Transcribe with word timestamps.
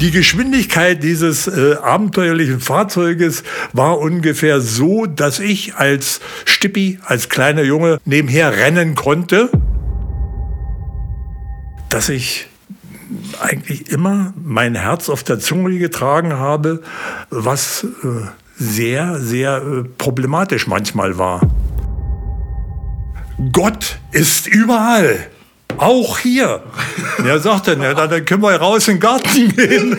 Die 0.00 0.10
Geschwindigkeit 0.10 1.02
dieses 1.02 1.46
äh, 1.46 1.76
abenteuerlichen 1.82 2.60
Fahrzeuges 2.60 3.42
war 3.72 3.98
ungefähr 3.98 4.60
so, 4.60 5.06
dass 5.06 5.38
ich 5.38 5.76
als 5.76 6.20
Stippi, 6.44 6.98
als 7.04 7.28
kleiner 7.28 7.62
Junge 7.62 7.98
nebenher 8.04 8.56
rennen 8.56 8.94
konnte, 8.94 9.50
dass 11.88 12.08
ich 12.08 12.48
eigentlich 13.40 13.90
immer 13.90 14.34
mein 14.42 14.74
Herz 14.74 15.08
auf 15.08 15.22
der 15.22 15.38
Zunge 15.38 15.78
getragen 15.78 16.34
habe, 16.34 16.82
was 17.30 17.84
äh, 17.84 18.26
sehr, 18.56 19.18
sehr 19.20 19.56
äh, 19.58 19.84
problematisch 19.98 20.66
manchmal 20.66 21.18
war. 21.18 21.40
Gott 23.52 23.98
ist 24.12 24.46
überall. 24.46 25.28
Auch 25.76 26.18
hier. 26.18 26.62
Er 27.24 27.38
sagt 27.38 27.68
dann, 27.68 27.80
ja, 27.80 27.94
dann 27.94 28.24
können 28.24 28.42
wir 28.42 28.54
raus 28.56 28.86
in 28.88 28.96
den 28.96 29.00
Garten 29.00 29.48
gehen. 29.56 29.98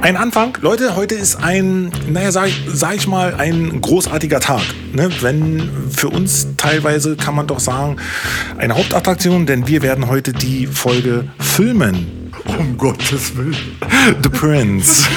Ein 0.00 0.16
Anfang, 0.16 0.56
Leute, 0.60 0.94
heute 0.94 1.16
ist 1.16 1.42
ein, 1.42 1.90
naja, 2.08 2.30
sag, 2.30 2.48
sag 2.68 2.94
ich 2.94 3.08
mal, 3.08 3.34
ein 3.34 3.80
großartiger 3.80 4.38
Tag. 4.38 4.62
Ne? 4.92 5.10
Wenn 5.20 5.68
für 5.90 6.08
uns 6.08 6.46
teilweise 6.56 7.16
kann 7.16 7.34
man 7.34 7.48
doch 7.48 7.58
sagen, 7.58 7.96
eine 8.56 8.76
Hauptattraktion, 8.76 9.46
denn 9.46 9.66
wir 9.66 9.82
werden 9.82 10.08
heute 10.08 10.32
die 10.32 10.68
Folge 10.68 11.28
filmen. 11.40 12.25
Um 12.46 12.76
Gottes 12.78 13.36
Willen. 13.36 13.56
The 14.22 14.28
Prince. 14.28 15.08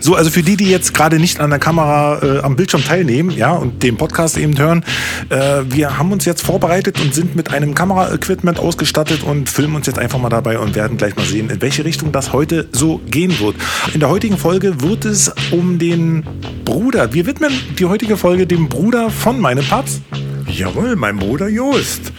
so, 0.00 0.14
also 0.14 0.30
für 0.30 0.42
die, 0.42 0.56
die 0.56 0.70
jetzt 0.70 0.94
gerade 0.94 1.18
nicht 1.18 1.40
an 1.40 1.50
der 1.50 1.58
Kamera 1.58 2.20
äh, 2.22 2.38
am 2.40 2.56
Bildschirm 2.56 2.84
teilnehmen, 2.84 3.30
ja, 3.30 3.52
und 3.52 3.82
den 3.82 3.96
Podcast 3.96 4.36
eben 4.38 4.56
hören, 4.56 4.84
äh, 5.28 5.62
wir 5.66 5.98
haben 5.98 6.12
uns 6.12 6.24
jetzt 6.24 6.42
vorbereitet 6.42 7.00
und 7.00 7.14
sind 7.14 7.36
mit 7.36 7.52
einem 7.52 7.74
Kameraequipment 7.74 8.58
ausgestattet 8.58 9.22
und 9.22 9.48
filmen 9.48 9.76
uns 9.76 9.86
jetzt 9.86 9.98
einfach 9.98 10.18
mal 10.18 10.28
dabei 10.28 10.58
und 10.58 10.74
werden 10.74 10.96
gleich 10.96 11.16
mal 11.16 11.26
sehen, 11.26 11.50
in 11.50 11.60
welche 11.60 11.84
Richtung 11.84 12.12
das 12.12 12.32
heute 12.32 12.68
so 12.72 13.00
gehen 13.08 13.38
wird. 13.40 13.56
In 13.92 14.00
der 14.00 14.08
heutigen 14.08 14.38
Folge 14.38 14.80
wird 14.80 15.04
es 15.04 15.32
um 15.50 15.78
den 15.78 16.24
Bruder. 16.64 17.12
Wir 17.12 17.26
widmen 17.26 17.52
die 17.78 17.84
heutige 17.84 18.16
Folge 18.16 18.46
dem 18.46 18.68
Bruder 18.68 19.10
von 19.10 19.40
meinem 19.40 19.64
Papst. 19.64 20.02
Jawohl, 20.46 20.96
mein 20.96 21.18
Bruder 21.18 21.48
Jost. 21.48 22.12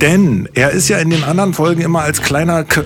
Denn 0.00 0.48
er 0.54 0.70
ist 0.70 0.88
ja 0.88 0.98
in 0.98 1.10
den 1.10 1.24
anderen 1.24 1.54
Folgen 1.54 1.82
immer 1.82 2.00
als 2.02 2.22
kleiner 2.22 2.64
K 2.64 2.82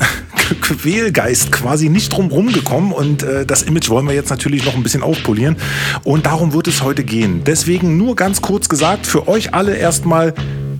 Quälgeist 0.55 1.53
quasi 1.53 1.89
nicht 1.89 2.11
drum 2.11 2.31
gekommen 2.53 2.93
und 2.93 3.23
äh, 3.23 3.47
das 3.47 3.63
Image 3.63 3.89
wollen 3.89 4.07
wir 4.07 4.15
jetzt 4.15 4.31
natürlich 4.31 4.65
noch 4.65 4.75
ein 4.75 4.83
bisschen 4.83 5.03
aufpolieren 5.03 5.57
und 6.05 6.27
darum 6.27 6.53
wird 6.53 6.69
es 6.69 6.83
heute 6.83 7.05
gehen. 7.05 7.43
Deswegen 7.45 7.97
nur 7.97 8.17
ganz 8.17 8.43
kurz 8.43 8.69
gesagt, 8.69 9.07
für 9.07 9.29
euch 9.29 9.55
alle 9.55 9.77
erstmal 9.77 10.35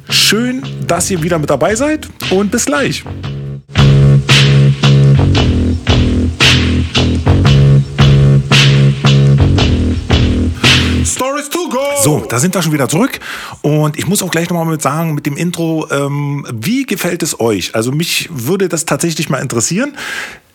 schön, 0.09 0.63
dass 0.87 1.11
ihr 1.11 1.23
wieder 1.23 1.39
mit 1.39 1.51
dabei 1.51 1.75
seid 1.75 2.09
und 2.31 2.51
bis 2.51 2.67
gleich. 2.67 3.05
So, 12.01 12.25
da 12.29 12.39
sind 12.39 12.55
wir 12.55 12.63
schon 12.63 12.73
wieder 12.73 12.89
zurück. 12.89 13.19
Und 13.63 13.99
ich 13.99 14.07
muss 14.07 14.23
auch 14.23 14.31
gleich 14.31 14.49
nochmal 14.49 14.67
mit 14.67 14.83
sagen, 14.83 15.15
mit 15.15 15.27
dem 15.27 15.37
Intro, 15.37 15.89
ähm, 15.91 16.47
wie 16.53 16.87
gefällt 16.87 17.23
es 17.23 17.41
euch? 17.41 17.75
Also 17.75 17.91
mich 17.91 18.29
würde 18.31 18.69
das 18.69 18.85
tatsächlich 18.85 19.29
mal 19.29 19.39
interessieren. 19.39 19.97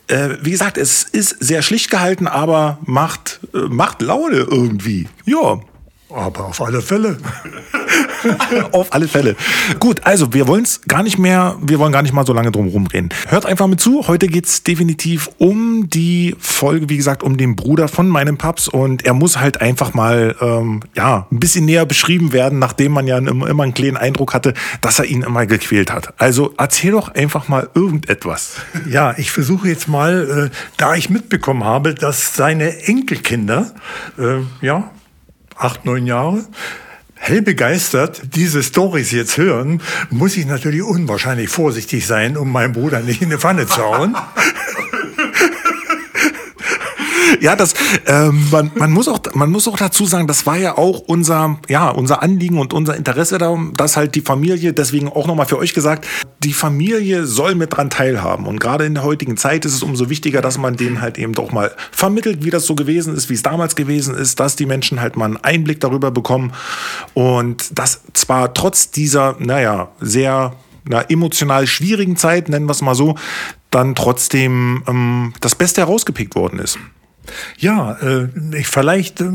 Äh, 0.08 0.38
wie 0.41 0.52
gesagt, 0.52 0.77
es 0.77 1.03
ist 1.03 1.35
sehr 1.39 1.61
schlicht 1.61 1.91
gehalten, 1.91 2.27
aber 2.27 2.77
macht, 2.85 3.41
äh, 3.53 3.58
macht 3.69 4.02
Laune 4.02 4.38
irgendwie. 4.38 5.08
Ja. 5.25 5.59
Aber 6.14 6.45
auf 6.45 6.61
alle 6.61 6.81
Fälle. 6.81 7.17
auf 8.72 8.94
alle 8.94 9.08
Fälle. 9.08 9.36
Gut, 9.80 10.02
also 10.03 10.33
wir 10.33 10.47
wollen 10.47 10.64
es 10.64 10.81
gar 10.88 11.03
nicht 11.03 11.17
mehr, 11.17 11.56
wir 11.61 11.80
wollen 11.80 11.92
gar 11.92 12.03
nicht 12.03 12.14
mal 12.14 12.25
so 12.25 12.33
lange 12.33 12.52
drum 12.52 12.67
rumreden. 12.67 13.09
Hört 13.28 13.45
einfach 13.45 13.67
mit 13.67 13.81
zu. 13.81 14.08
Heute 14.08 14.28
geht 14.28 14.45
es 14.45 14.63
definitiv 14.63 15.29
um 15.40 15.90
die 15.90 16.35
Folge, 16.40 16.90
wie 16.90 16.97
gesagt, 16.97 17.24
um 17.24 17.38
den 17.38 17.56
Bruder 17.56 17.88
von 17.88 18.07
meinem 18.07 18.38
Paps 18.38 18.68
und 18.68 19.06
er 19.06 19.13
muss 19.13 19.40
halt 19.40 19.62
einfach 19.62 19.94
mal 19.94 20.35
ähm, 20.40 20.81
ja, 20.96 21.28
ein 21.31 21.40
bisschen 21.40 21.66
näher 21.66 21.85
beschrieben 21.85 22.31
werden, 22.31 22.59
nachdem 22.59 22.91
man 22.91 23.07
ja 23.07 23.18
immer, 23.18 23.63
einen 23.63 23.74
kleinen 23.74 23.97
Eindruck 23.97 24.34
hatte, 24.34 24.53
dass 24.81 25.00
er 25.00 25.06
ihn 25.06 25.24
immer 25.24 25.45
gequält 25.45 25.91
hat. 25.91 26.13
Also 26.18 26.53
erzähl 26.57 26.91
doch 26.91 27.13
einfach 27.16 27.47
mal 27.47 27.69
irgendetwas. 27.74 28.57
Ja, 28.90 29.16
ich 29.18 29.31
versuche 29.31 29.68
jetzt 29.68 29.88
mal, 29.88 30.50
äh, 30.51 30.56
da 30.78 30.95
ich 30.95 31.09
mitbekommen 31.09 31.63
habe, 31.63 31.95
dass 31.95 32.35
seine 32.35 32.84
Enkelkinder, 32.84 33.72
äh, 34.18 34.41
ja, 34.66 34.91
acht, 35.56 35.86
neun 35.86 36.06
Jahre, 36.06 36.46
hell 37.16 37.41
begeistert 37.41 38.36
diese 38.36 38.64
Stories 38.64 39.12
jetzt 39.12 39.38
hören, 39.38 39.81
muss 40.09 40.36
ich 40.36 40.46
natürlich 40.46 40.84
unwahrscheinlich 40.84 41.50
vorsichtig 41.50 42.06
sein, 42.06 42.38
um 42.38 42.52
meinen 42.52 42.74
Bruder 42.74 43.00
nicht 43.00 43.22
in 43.22 43.30
die 43.30 43.38
Pfanne 43.38 43.66
zu 43.66 43.81
hauen. 43.81 44.16
ja, 47.41 47.56
das, 47.56 47.73
ähm, 48.06 48.47
man, 48.51 48.72
man, 48.75 48.91
muss 48.91 49.07
auch, 49.07 49.19
man 49.34 49.51
muss 49.51 49.67
auch 49.67 49.78
dazu 49.78 50.06
sagen, 50.06 50.28
das 50.28 50.45
war 50.45 50.57
ja 50.57 50.78
auch 50.78 51.00
unser, 51.00 51.59
ja, 51.67 51.89
unser 51.89 52.22
Anliegen 52.22 52.57
und 52.57 52.73
unser 52.73 52.95
Interesse 52.95 53.38
darum, 53.38 53.73
dass 53.75 53.97
halt 53.97 54.16
die 54.16 54.22
Familie, 54.22 54.73
deswegen 54.73 55.09
auch 55.09 55.28
nochmal 55.28 55.45
für 55.45 55.57
euch 55.57 55.73
gesagt, 55.73 56.07
die 56.44 56.53
Familie 56.53 57.25
soll 57.25 57.56
mit 57.56 57.75
dran 57.75 57.89
teilhaben. 57.89 58.45
Und 58.45 58.59
gerade 58.59 58.85
in 58.85 58.95
der 58.95 59.03
heutigen 59.03 59.38
Zeit 59.38 59.66
ist 59.66 59.73
es 59.73 59.83
umso 59.83 60.09
wichtiger, 60.09 60.41
dass 60.41 60.57
man 60.57 60.75
denen 60.75 61.01
halt 61.01 61.17
eben 61.17 61.33
doch 61.33 61.51
mal 61.51 61.72
vermittelt, 61.91 62.44
wie 62.44 62.50
das 62.50 62.66
so 62.66 62.75
gewesen 62.75 63.16
ist, 63.16 63.29
wie 63.29 63.35
es 63.35 63.44
damals 63.44 63.75
gewesen 63.75 64.16
ist, 64.16 64.39
dass 64.39 64.56
die 64.56 64.66
Menschen 64.66 65.01
halt 65.01 65.16
mal 65.16 65.25
einen 65.25 65.38
Einblick 65.38 65.79
darüber 65.79 66.12
bekommen. 66.12 66.53
Und 67.13 67.78
das 67.78 68.01
zwar 68.13 68.53
trotz 68.53 68.91
dieser, 68.91 69.35
naja, 69.39 69.89
sehr 70.00 70.53
einer 70.85 71.09
emotional 71.09 71.67
schwierigen 71.67 72.17
Zeit, 72.17 72.50
nennen 72.50 72.66
wir 72.66 72.72
es 72.72 72.81
mal 72.81 72.95
so, 72.95 73.16
dann 73.69 73.95
trotzdem 73.95 74.83
ähm, 74.88 75.33
das 75.39 75.56
Beste 75.56 75.81
herausgepickt 75.81 76.35
worden 76.35 76.59
ist. 76.59 76.78
Ja, 77.57 77.97
äh, 78.01 78.27
ich, 78.57 78.67
vielleicht 78.67 79.21
äh, 79.21 79.31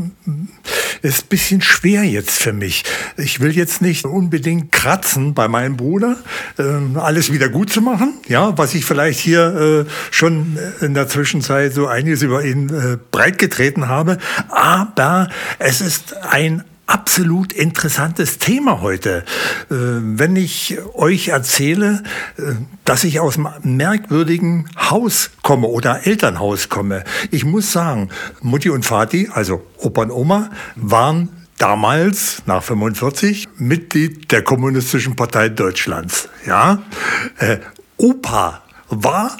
ist 1.01 1.25
ein 1.25 1.27
bisschen 1.29 1.61
schwer 1.61 2.03
jetzt 2.03 2.41
für 2.41 2.53
mich. 2.53 2.83
Ich 3.17 3.39
will 3.39 3.55
jetzt 3.55 3.81
nicht 3.81 4.05
unbedingt 4.05 4.71
kratzen 4.71 5.33
bei 5.33 5.47
meinem 5.47 5.77
Bruder, 5.77 6.17
äh, 6.57 6.97
alles 6.97 7.31
wieder 7.31 7.49
gut 7.49 7.71
zu 7.71 7.81
machen. 7.81 8.13
Ja, 8.27 8.57
was 8.57 8.73
ich 8.73 8.85
vielleicht 8.85 9.19
hier 9.19 9.85
äh, 9.87 9.91
schon 10.11 10.57
in 10.81 10.93
der 10.93 11.07
Zwischenzeit 11.07 11.73
so 11.73 11.87
einiges 11.87 12.21
über 12.21 12.43
ihn 12.43 12.69
äh, 12.69 12.97
breitgetreten 13.11 13.87
habe. 13.87 14.17
Aber 14.49 15.29
es 15.59 15.81
ist 15.81 16.15
ein 16.17 16.63
absolut 16.89 17.53
interessantes 17.53 18.39
Thema 18.39 18.81
heute. 18.81 19.23
Äh, 19.69 19.75
wenn 19.75 20.35
ich 20.35 20.77
euch 20.95 21.29
erzähle, 21.29 22.03
äh, 22.37 22.41
dass 22.83 23.03
ich 23.03 23.19
aus 23.19 23.37
einem 23.37 23.77
merkwürdigen 23.77 24.69
Haus 24.75 25.31
komme 25.43 25.67
oder 25.67 26.07
Elternhaus 26.07 26.69
komme. 26.69 27.03
Ich 27.31 27.45
muss 27.45 27.71
sagen, 27.71 28.09
Mutti 28.41 28.69
und 28.69 28.89
Vati, 28.89 29.29
also 29.31 29.61
Opa 29.77 30.01
und 30.01 30.11
Oma, 30.11 30.49
waren 30.75 31.29
damals, 31.59 32.41
nach 32.47 32.63
45, 32.63 33.47
Mitglied 33.57 34.31
der 34.31 34.41
Kommunistischen 34.41 35.15
Partei 35.15 35.49
Deutschlands. 35.49 36.29
Ja? 36.47 36.81
Äh, 37.37 37.57
Opa 37.97 38.63
war 38.89 39.37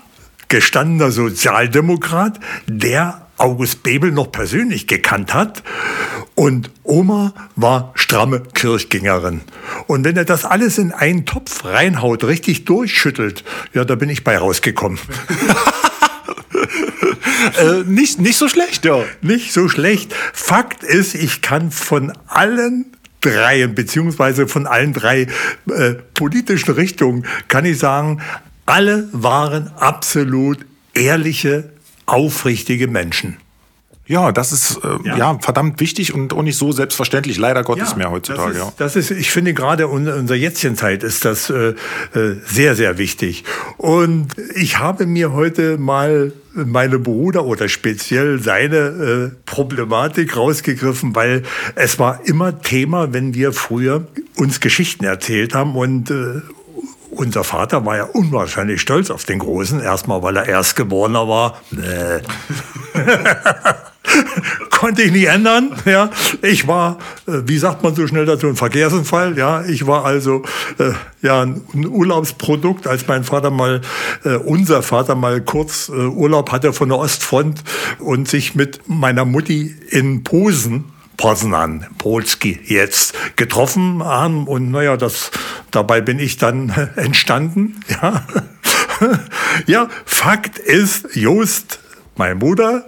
gestandener 0.50 1.12
Sozialdemokrat, 1.12 2.40
der 2.68 3.26
August 3.38 3.84
Bebel 3.84 4.12
noch 4.12 4.32
persönlich 4.32 4.86
gekannt 4.86 5.34
hat. 5.34 5.64
Und 6.40 6.72
Oma 6.84 7.34
war 7.58 7.92
stramme 7.96 8.42
Kirchgängerin. 8.54 9.42
Und 9.88 10.06
wenn 10.06 10.16
er 10.16 10.24
das 10.24 10.46
alles 10.46 10.78
in 10.78 10.94
einen 10.94 11.26
Topf 11.26 11.66
reinhaut, 11.66 12.24
richtig 12.24 12.64
durchschüttelt, 12.64 13.44
ja, 13.74 13.84
da 13.84 13.96
bin 13.96 14.08
ich 14.08 14.24
bei 14.24 14.38
rausgekommen. 14.38 14.98
äh, 17.60 17.84
nicht, 17.86 18.22
nicht 18.22 18.38
so 18.38 18.48
schlecht, 18.48 18.86
ja. 18.86 19.04
Nicht 19.22 19.52
so 19.52 19.68
schlecht. 19.68 20.16
Fakt 20.32 20.82
ist, 20.86 21.14
ich 21.14 21.42
kann 21.42 21.72
von 21.72 22.14
allen 22.28 22.86
dreien, 23.20 23.76
beziehungsweise 23.76 24.48
von 24.48 24.66
allen 24.66 24.94
drei 24.94 25.28
äh, 25.70 25.96
politischen 26.14 26.72
Richtungen, 26.72 27.26
kann 27.50 27.66
ich 27.66 27.80
sagen, 27.80 28.22
alle 28.66 29.10
waren 29.12 29.74
absolut 29.76 30.60
ehrliche 30.94 31.74
aufrichtige 32.06 32.88
Menschen. 32.88 33.36
Ja, 34.10 34.32
das 34.32 34.52
ist 34.52 34.80
äh, 34.84 35.08
ja. 35.08 35.18
ja. 35.18 35.40
verdammt 35.40 35.80
wichtig 35.80 36.16
und 36.16 36.34
auch 36.34 36.42
nicht 36.42 36.58
so 36.58 36.72
selbstverständlich, 36.72 37.38
leider 37.38 37.62
Gottes 37.62 37.92
ja, 37.92 37.98
mehr 37.98 38.10
heutzutage. 38.10 38.54
Das 38.54 38.58
ist, 38.58 38.64
ja. 38.64 38.74
das 38.78 38.96
ist, 38.96 39.12
ich 39.12 39.30
finde 39.30 39.54
gerade 39.54 39.84
in 39.84 40.08
unserer 40.08 40.36
jetzigen 40.36 40.76
Zeit 40.76 41.04
ist 41.04 41.26
das 41.26 41.52
äh, 41.52 41.76
äh, 42.16 42.36
sehr, 42.44 42.76
sehr 42.76 42.98
wichtig. 42.98 43.44
Und 43.78 44.30
ich 44.56 44.80
habe 44.80 45.06
mir 45.06 45.34
heute 45.34 45.78
mal 45.78 46.34
meine 46.56 46.98
Bruder 46.98 47.46
oder 47.46 47.70
speziell 47.70 48.40
seine 48.40 48.78
äh, 48.78 49.32
Problematik 49.46 50.36
rausgegriffen, 50.36 51.16
weil 51.16 51.44
es 51.76 52.00
war 52.00 52.22
immer 52.26 52.62
Thema, 52.62 53.14
wenn 53.14 53.36
wir 53.36 53.54
früher 53.54 54.08
uns 54.38 54.60
Geschichten 54.60 55.06
erzählt 55.06 55.54
haben 55.54 55.76
und 55.76 56.10
äh, 56.10 56.42
unser 57.12 57.44
Vater 57.44 57.86
war 57.86 57.98
ja 57.98 58.06
unwahrscheinlich 58.06 58.82
stolz 58.82 59.12
auf 59.12 59.26
den 59.26 59.38
Großen. 59.38 59.80
Erstmal, 59.80 60.24
weil 60.24 60.36
er 60.38 60.48
Erstgeborener 60.48 61.28
war. 61.28 61.62
Nee. 61.70 61.84
konnte 64.70 65.02
ich 65.04 65.12
nicht 65.12 65.28
ändern. 65.28 65.72
Ja, 65.86 66.10
ich 66.42 66.68
war, 66.68 67.00
äh, 67.28 67.42
wie 67.46 67.58
sagt 67.58 67.84
man 67.84 67.96
so 67.96 68.08
schnell 68.08 68.26
dazu, 68.26 68.48
ein 68.48 68.56
Verkehrsunfall. 68.56 69.38
Ja, 69.38 69.64
ich 69.64 69.88
war 69.88 70.06
also 70.06 70.44
äh, 70.78 70.92
ja 71.22 71.42
ein 71.42 71.62
Urlaubsprodukt, 71.88 72.88
als 72.88 73.08
mein 73.08 73.24
Vater 73.24 73.52
mal, 73.52 73.82
äh, 74.24 74.36
unser 74.36 74.82
Vater 74.82 75.16
mal 75.16 75.42
kurz 75.42 75.90
äh, 75.90 75.92
Urlaub 75.92 76.52
hatte 76.52 76.74
von 76.74 76.90
der 76.90 76.98
Ostfront 76.98 77.64
und 78.00 78.28
sich 78.28 78.56
mit 78.56 78.82
meiner 78.88 79.26
Mutti 79.26 79.76
in 79.90 80.24
Posen 80.24 80.86
Poznan, 81.20 81.86
Polski 81.98 82.58
jetzt 82.64 83.14
getroffen 83.36 84.02
haben. 84.02 84.48
Und 84.48 84.72
naja, 84.72 84.96
das, 84.96 85.32
dabei 85.70 86.00
bin 86.00 86.18
ich 86.18 86.38
dann 86.38 86.70
entstanden. 86.96 87.82
Ja. 87.90 88.26
ja, 89.68 89.90
Fakt 90.06 90.58
ist, 90.60 91.18
Jost, 91.18 91.80
mein 92.20 92.38
Bruder, 92.38 92.86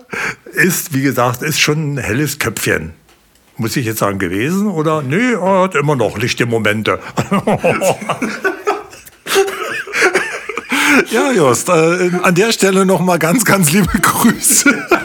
ist, 0.53 0.93
wie 0.93 1.01
gesagt, 1.01 1.41
ist 1.41 1.59
schon 1.59 1.93
ein 1.93 1.97
helles 1.97 2.37
Köpfchen. 2.37 2.93
Muss 3.55 3.77
ich 3.77 3.85
jetzt 3.85 3.99
sagen, 3.99 4.19
gewesen? 4.19 4.67
Oder? 4.67 5.01
Nee, 5.01 5.33
er 5.33 5.63
hat 5.63 5.73
immer 5.75 5.95
noch 5.95 6.17
lichte 6.17 6.45
Momente. 6.45 6.99
ja, 11.11 11.31
Jost, 11.31 11.69
äh, 11.69 12.11
an 12.21 12.35
der 12.35 12.51
Stelle 12.51 12.85
nochmal 12.85 13.19
ganz, 13.19 13.45
ganz 13.45 13.71
liebe 13.71 13.97
Grüße. 13.99 14.87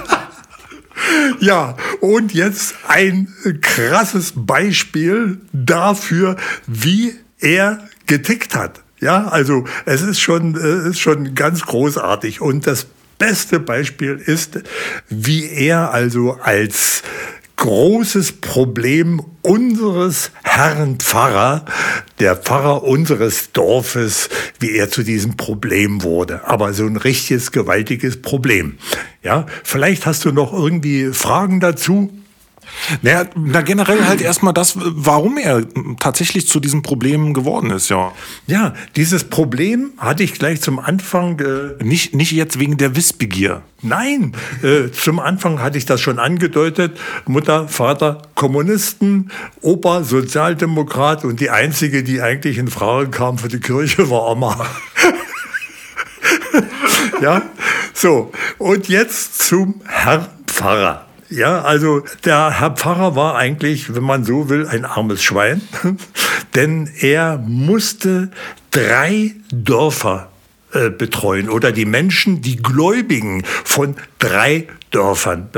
Ja, 1.39 1.77
und 2.01 2.33
jetzt 2.35 2.75
ein 2.89 3.29
krasses 3.61 4.33
Beispiel 4.35 5.39
dafür, 5.53 6.37
wie 6.67 7.15
er 7.39 7.87
getickt 8.07 8.57
hat. 8.57 8.83
Ja, 8.99 9.29
also 9.29 9.65
es 9.85 10.03
ist 10.03 10.19
schon, 10.19 10.57
es 10.57 10.85
ist 10.87 10.99
schon 10.99 11.35
ganz 11.35 11.63
großartig. 11.67 12.41
Und 12.41 12.67
das 12.67 12.87
beste 13.19 13.61
Beispiel 13.61 14.17
ist, 14.17 14.61
wie 15.09 15.49
er 15.51 15.93
also 15.93 16.39
als 16.43 17.03
großes 17.57 18.33
Problem 18.33 19.23
unseres 19.43 20.31
Herrn 20.43 20.99
Pfarrer, 20.99 21.65
der 22.19 22.37
Pfarrer 22.37 22.83
unseres 22.83 23.53
Dorfes, 23.53 24.29
wie 24.61 24.73
er 24.73 24.91
zu 24.91 25.03
diesem 25.03 25.37
Problem 25.37 26.03
wurde. 26.03 26.47
Aber 26.47 26.75
so 26.75 26.85
ein 26.85 26.97
richtiges, 26.97 27.53
gewaltiges 27.53 28.21
Problem. 28.21 28.79
Ja, 29.23 29.47
vielleicht 29.65 30.07
hast 30.07 30.25
du 30.25 30.33
noch 30.33 30.53
irgendwie 30.53 31.13
Fragen 31.13 31.61
dazu? 31.61 32.11
Naja, 33.03 33.25
na 33.35 33.61
generell 33.63 34.05
halt 34.07 34.21
erstmal 34.21 34.53
das, 34.53 34.75
warum 34.77 35.39
er 35.39 35.65
tatsächlich 35.99 36.49
zu 36.49 36.61
diesem 36.61 36.83
Problem 36.83 37.35
geworden 37.35 37.71
ist, 37.71 37.89
ja. 37.89 38.13
Ja, 38.47 38.75
dieses 38.97 39.25
Problem 39.25 39.93
hatte 39.99 40.23
ich 40.23 40.35
gleich 40.35 40.61
zum 40.61 40.79
Anfang. 40.79 41.41
Äh 41.41 41.85
nicht, 41.85 42.15
nicht 42.15 42.33
jetzt 42.33 42.59
wegen 42.59 42.77
der 42.77 42.97
Wissbegier. 42.97 43.63
Nein, 43.83 44.33
äh, 44.63 44.91
zum 44.91 45.21
Anfang 45.21 45.61
hatte 45.61 45.79
ich 45.79 45.87
das 45.87 46.01
schon 46.01 46.19
angedeutet. 46.19 46.99
Mutter, 47.27 47.69
Vater, 47.69 48.23
Kommunisten, 48.35 49.31
Opa, 49.61 50.03
Sozialdemokrat 50.03 51.25
und 51.25 51.41
die 51.41 51.51
einzige, 51.51 52.03
die 52.03 52.21
eigentlich 52.21 52.59
in 52.59 52.69
Frage 52.69 53.11
kam 53.11 53.39
für 53.39 53.49
die 53.49 53.61
Kirche, 53.61 54.11
war 54.11 54.29
Oma. 54.31 54.67
ja, 57.23 57.43
so. 57.93 58.33
Und 58.59 58.89
jetzt 58.89 59.47
zum 59.47 59.81
Herrn 59.87 60.27
Pfarrer. 60.47 61.06
Ja, 61.29 61.63
also 61.63 62.03
der 62.25 62.61
Herr 62.61 62.73
Pfarrer 62.73 63.17
war 63.17 63.37
eigentlich, 63.37 63.95
wenn 63.95 64.05
man 64.05 64.25
so 64.25 64.49
will, 64.49 64.67
ein 64.67 64.85
armes 64.85 65.23
Schwein, 65.23 65.61
denn 66.55 66.89
er 67.01 67.39
musste 67.39 68.31
drei 68.71 69.35
Dörfer 69.51 70.31
äh, 70.73 70.91
betreuen 70.91 71.49
oder 71.49 71.73
die 71.73 71.85
Menschen, 71.85 72.43
die 72.43 72.57
Gläubigen 72.57 73.45
von 73.65 73.97
drei 74.19 74.67
Dörfern. 74.91 75.49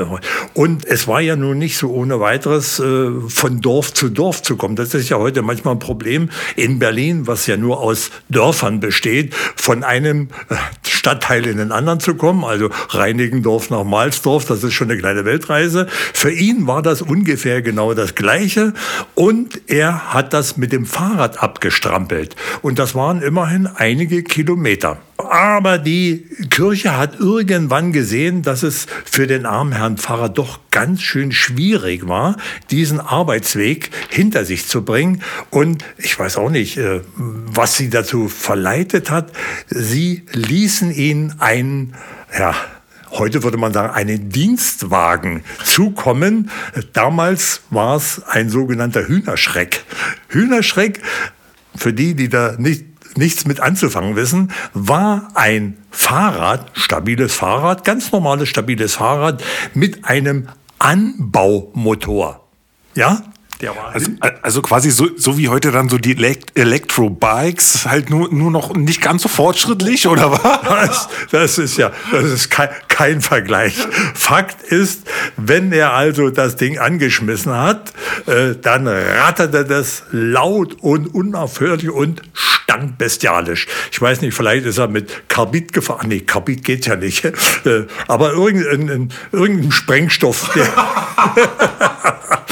Und 0.55 0.85
es 0.85 1.07
war 1.07 1.21
ja 1.21 1.37
nun 1.37 1.59
nicht 1.59 1.77
so 1.77 1.91
ohne 1.91 2.19
weiteres 2.19 2.81
äh, 2.81 3.11
von 3.29 3.61
Dorf 3.61 3.95
zu 3.95 4.09
Dorf 4.09 4.43
zu 4.43 4.57
kommen. 4.57 4.75
Das 4.75 4.95
ist 4.95 5.11
ja 5.11 5.19
heute 5.19 5.43
manchmal 5.43 5.75
ein 5.75 5.79
Problem 5.79 6.31
in 6.57 6.79
Berlin, 6.79 7.27
was 7.27 7.47
ja 7.47 7.57
nur 7.57 7.81
aus 7.81 8.11
Dörfern 8.29 8.81
besteht, 8.81 9.35
von 9.35 9.85
einem 9.85 10.29
äh, 10.49 10.57
Stadtteil 10.87 11.47
in 11.47 11.59
den 11.59 11.73
anderen 11.73 12.01
zu 12.01 12.17
kommen, 12.17 12.45
also 12.45 12.71
Reinigendorf 12.91 13.71
nach 13.71 13.85
Malsdorf, 13.85 14.45
das 14.47 14.65
ist 14.65 14.75
schon 14.75 14.91
eine 14.91 14.99
kleine 14.99 15.25
Weltreise. 15.25 15.87
Für 15.91 16.33
ihn 16.33 16.67
war 16.67 16.83
das 16.83 17.01
ungefähr 17.01 17.63
genau 17.63 17.95
das 17.95 18.17
Gleiche 18.17 18.75
und 19.15 19.61
er 19.69 20.13
hat 20.13 20.33
das 20.33 20.57
mit 20.57 20.73
dem 20.73 20.85
Fahrrad 20.85 21.43
abgestrampelt. 21.43 22.35
Und 22.63 22.79
das 22.81 22.95
waren 22.95 23.23
immerhin 23.23 23.69
einige 23.69 24.25
Kilometer. 24.25 24.99
Aber 25.19 25.79
die 25.79 26.27
Kirche 26.49 26.97
hat 26.97 27.19
irgendwann 27.19 27.93
gesehen, 27.93 28.43
dass 28.43 28.63
es 28.63 28.87
für 29.05 29.27
den 29.27 29.47
armen 29.47 29.73
Herrn 29.73 29.99
Pfarrer 29.99 30.29
doch 30.29 30.61
ganz 30.71 31.03
schön 31.03 31.33
schwierig 31.33 32.07
war, 32.07 32.37
diesen 32.71 33.01
Arbeitsweg 33.01 33.91
hinter 34.11 34.45
sich 34.45 34.69
zu 34.69 34.85
bringen. 34.85 35.23
Und 35.51 35.85
ich 35.97 36.17
weiß 36.17 36.37
auch 36.37 36.51
nicht, 36.51 36.79
äh, 36.79 37.01
was 37.17 37.75
sie 37.77 37.91
dazu 37.91 38.29
verleitet 38.29 39.11
hat. 39.11 39.33
Sie 39.67 40.23
ließen 40.33 40.93
ihn 40.93 41.35
einen, 41.41 41.95
ja, 42.39 42.55
heute 43.11 43.43
würde 43.43 43.57
man 43.57 43.73
sagen, 43.73 43.93
einen 43.93 44.31
Dienstwagen 44.31 45.43
zukommen. 45.65 46.51
Damals 46.93 47.63
war 47.71 47.97
es 47.97 48.23
ein 48.29 48.51
sogenannter 48.51 49.09
Hühnerschreck. 49.09 49.85
Hühnerschreck, 50.29 51.03
für 51.75 51.93
die, 51.93 52.15
die 52.15 52.29
da 52.29 52.55
nicht 52.59 52.88
nichts 53.19 53.45
mit 53.45 53.61
anzufangen 53.61 54.17
wissen, 54.17 54.53
war 54.73 55.29
ein 55.35 55.77
Fahrrad, 55.91 56.71
stabiles 56.73 57.35
Fahrrad, 57.35 57.85
ganz 57.85 58.13
normales 58.13 58.49
stabiles 58.49 58.95
Fahrrad 58.95 59.43
mit 59.75 60.05
einem 60.05 60.49
Anbaumotor. 60.79 62.47
Ja, 62.95 63.23
also, 63.93 64.13
also, 64.43 64.63
quasi 64.63 64.91
so, 64.91 65.09
so 65.17 65.37
wie 65.37 65.49
heute 65.49 65.73
dann 65.73 65.89
so 65.89 65.99
die 65.99 66.17
Elektro-Bikes, 66.55 67.87
halt 67.87 68.09
nur, 68.09 68.33
nur 68.33 68.53
noch 68.53 68.75
nicht 68.75 69.01
ganz 69.01 69.23
so 69.23 69.29
fortschrittlich, 69.29 70.07
oder 70.07 70.31
was? 70.31 70.39
Das, 70.89 71.09
das 71.33 71.59
ist 71.59 71.77
ja, 71.77 71.91
das 72.13 72.25
ist 72.25 72.51
kein, 72.51 72.69
kein 72.99 73.21
Vergleich. 73.21 73.77
Fakt 74.15 74.61
ist, 74.61 75.07
wenn 75.37 75.71
er 75.71 75.93
also 75.93 76.31
das 76.31 76.57
Ding 76.57 76.81
angeschmissen 76.81 77.55
hat, 77.55 77.93
äh, 78.27 78.57
dann 78.61 78.89
ratterte 78.89 79.65
das 79.65 80.03
laut 80.11 80.75
und 80.81 81.15
unaufhörlich 81.15 81.91
und 81.91 82.23
stank 82.33 82.99
bestialisch. 82.99 83.69
Ich 83.93 84.03
weiß 84.03 84.21
nicht, 84.21 84.35
vielleicht 84.35 84.67
ist 84.67 84.79
er 84.79 84.89
mit 84.89 85.29
Carbid 85.29 85.73
gefahren. 85.73 86.09
Nee, 86.09 86.23
Carbid 86.23 86.65
geht 86.65 86.87
ja 86.87 86.97
nicht. 86.97 87.25
Äh, 87.65 87.87
aber 88.09 88.33
irgendein, 88.33 89.13
irgendein 89.31 89.71
Sprengstoff. 89.71 90.51
Der 90.55 90.67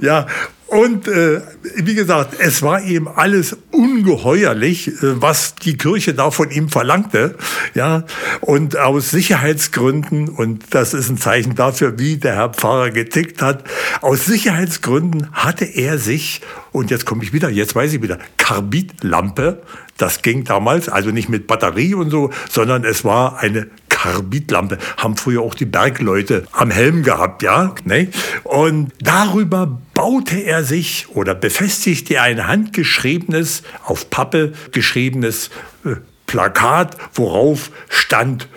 ja, 0.00 0.26
und 0.66 1.08
äh, 1.08 1.40
wie 1.76 1.94
gesagt, 1.94 2.36
es 2.38 2.62
war 2.62 2.82
eben 2.82 3.06
alles 3.06 3.56
ungeheuerlich, 3.70 4.88
äh, 4.88 5.20
was 5.20 5.54
die 5.56 5.76
Kirche 5.76 6.14
da 6.14 6.30
von 6.30 6.50
ihm 6.50 6.68
verlangte. 6.68 7.36
Ja, 7.74 8.04
und 8.40 8.76
aus 8.76 9.10
Sicherheitsgründen, 9.10 10.28
und 10.28 10.64
das 10.70 10.94
ist 10.94 11.10
ein 11.10 11.18
Zeichen 11.18 11.54
dafür, 11.54 11.98
wie 11.98 12.16
der 12.16 12.34
Herr 12.34 12.48
Pfarrer 12.48 12.90
getickt 12.90 13.42
hat, 13.42 13.64
aus 14.00 14.24
Sicherheitsgründen 14.24 15.32
hatte 15.32 15.64
er 15.64 15.98
sich, 15.98 16.40
und 16.72 16.90
jetzt 16.90 17.04
komme 17.04 17.22
ich 17.22 17.32
wieder, 17.32 17.50
jetzt 17.50 17.74
weiß 17.74 17.92
ich 17.92 18.02
wieder, 18.02 18.18
Karbidlampe, 18.38 19.62
das 19.96 20.22
ging 20.22 20.44
damals, 20.44 20.88
also 20.88 21.10
nicht 21.10 21.28
mit 21.28 21.46
Batterie 21.46 21.94
und 21.94 22.10
so, 22.10 22.30
sondern 22.50 22.84
es 22.84 23.04
war 23.04 23.38
eine 23.38 23.68
Karbidlampe. 24.04 24.78
Haben 24.98 25.16
früher 25.16 25.40
auch 25.40 25.54
die 25.54 25.64
Bergleute 25.64 26.44
am 26.52 26.70
Helm 26.70 27.02
gehabt, 27.02 27.42
ja. 27.42 27.74
Ne? 27.84 28.08
Und 28.42 28.92
darüber 29.00 29.80
baute 29.94 30.36
er 30.36 30.62
sich 30.62 31.06
oder 31.14 31.34
befestigte 31.34 32.20
ein 32.20 32.46
handgeschriebenes, 32.46 33.62
auf 33.82 34.10
Pappe 34.10 34.52
geschriebenes 34.72 35.48
äh, 35.86 35.96
Plakat, 36.26 36.98
worauf 37.14 37.70
stand, 37.88 38.48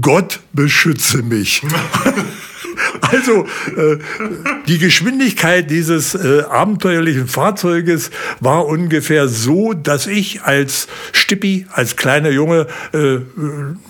Gott 0.00 0.40
beschütze 0.52 1.22
mich. 1.22 1.62
Also 3.00 3.46
äh, 3.76 3.98
die 4.66 4.78
Geschwindigkeit 4.78 5.70
dieses 5.70 6.14
äh, 6.14 6.42
abenteuerlichen 6.42 7.26
Fahrzeuges 7.26 8.10
war 8.40 8.66
ungefähr 8.66 9.28
so, 9.28 9.72
dass 9.72 10.06
ich 10.06 10.42
als 10.42 10.88
Stippi, 11.12 11.66
als 11.72 11.96
kleiner 11.96 12.30
Junge, 12.30 12.66
äh, 12.92 12.98
äh 12.98 13.22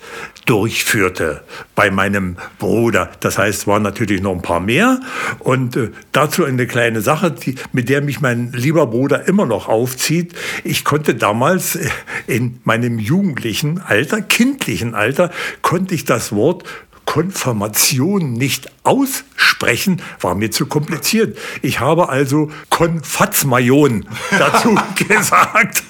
durchführte 0.45 1.41
bei 1.75 1.89
meinem 1.89 2.37
Bruder. 2.59 3.11
Das 3.19 3.37
heißt, 3.37 3.67
waren 3.67 3.81
natürlich 3.81 4.21
noch 4.21 4.31
ein 4.31 4.41
paar 4.41 4.59
mehr. 4.59 4.99
Und 5.39 5.75
äh, 5.75 5.89
dazu 6.11 6.45
eine 6.45 6.67
kleine 6.67 7.01
Sache, 7.01 7.31
die, 7.31 7.55
mit 7.73 7.89
der 7.89 8.01
mich 8.01 8.21
mein 8.21 8.51
lieber 8.51 8.87
Bruder 8.87 9.27
immer 9.27 9.45
noch 9.45 9.67
aufzieht. 9.67 10.33
Ich 10.63 10.85
konnte 10.85 11.15
damals 11.15 11.75
äh, 11.75 11.89
in 12.27 12.59
meinem 12.63 12.99
jugendlichen 12.99 13.81
Alter, 13.81 14.21
kindlichen 14.21 14.93
Alter, 14.93 15.31
konnte 15.61 15.95
ich 15.95 16.05
das 16.05 16.31
Wort 16.31 16.63
Konfirmation 17.05 18.33
nicht 18.33 18.67
aussprechen, 18.83 20.01
war 20.21 20.35
mir 20.35 20.51
zu 20.51 20.65
kompliziert. 20.65 21.37
Ich 21.61 21.79
habe 21.79 22.09
also 22.09 22.51
Konfatzmajon 22.69 24.05
dazu 24.31 24.77
gesagt. 24.95 25.83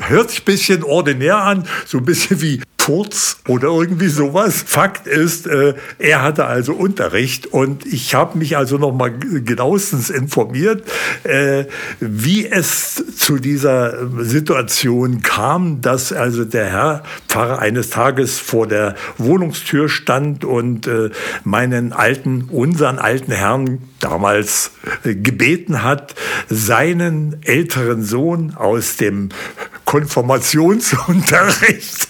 Hört 0.00 0.30
sich 0.30 0.40
ein 0.40 0.44
bisschen 0.44 0.82
ordinär 0.82 1.38
an, 1.38 1.66
so 1.86 1.98
ein 1.98 2.04
bisschen 2.04 2.40
wie 2.42 2.60
Furz 2.84 3.38
oder 3.48 3.68
irgendwie 3.68 4.08
sowas. 4.08 4.62
Fakt 4.66 5.06
ist, 5.06 5.46
äh, 5.46 5.72
er 5.98 6.20
hatte 6.20 6.44
also 6.44 6.74
Unterricht 6.74 7.46
und 7.46 7.86
ich 7.86 8.14
habe 8.14 8.36
mich 8.36 8.58
also 8.58 8.76
noch 8.76 8.92
mal 8.92 9.10
genauestens 9.10 10.10
informiert, 10.10 10.82
äh, 11.22 11.64
wie 12.00 12.46
es 12.46 13.02
zu 13.16 13.38
dieser 13.38 14.06
Situation 14.22 15.22
kam, 15.22 15.80
dass 15.80 16.12
also 16.12 16.44
der 16.44 16.66
Herr 16.66 17.04
Pfarrer 17.26 17.58
eines 17.58 17.88
Tages 17.88 18.38
vor 18.38 18.66
der 18.66 18.96
Wohnungstür 19.16 19.88
stand 19.88 20.44
und 20.44 20.86
äh, 20.86 21.08
meinen 21.42 21.94
alten, 21.94 22.50
unseren 22.50 22.98
alten 22.98 23.32
Herrn 23.32 23.78
damals 24.00 24.72
gebeten 25.04 25.82
hat, 25.82 26.14
seinen 26.50 27.36
älteren 27.44 28.04
Sohn 28.04 28.52
aus 28.54 28.98
dem 28.98 29.30
Konfirmationsunterricht 29.86 32.08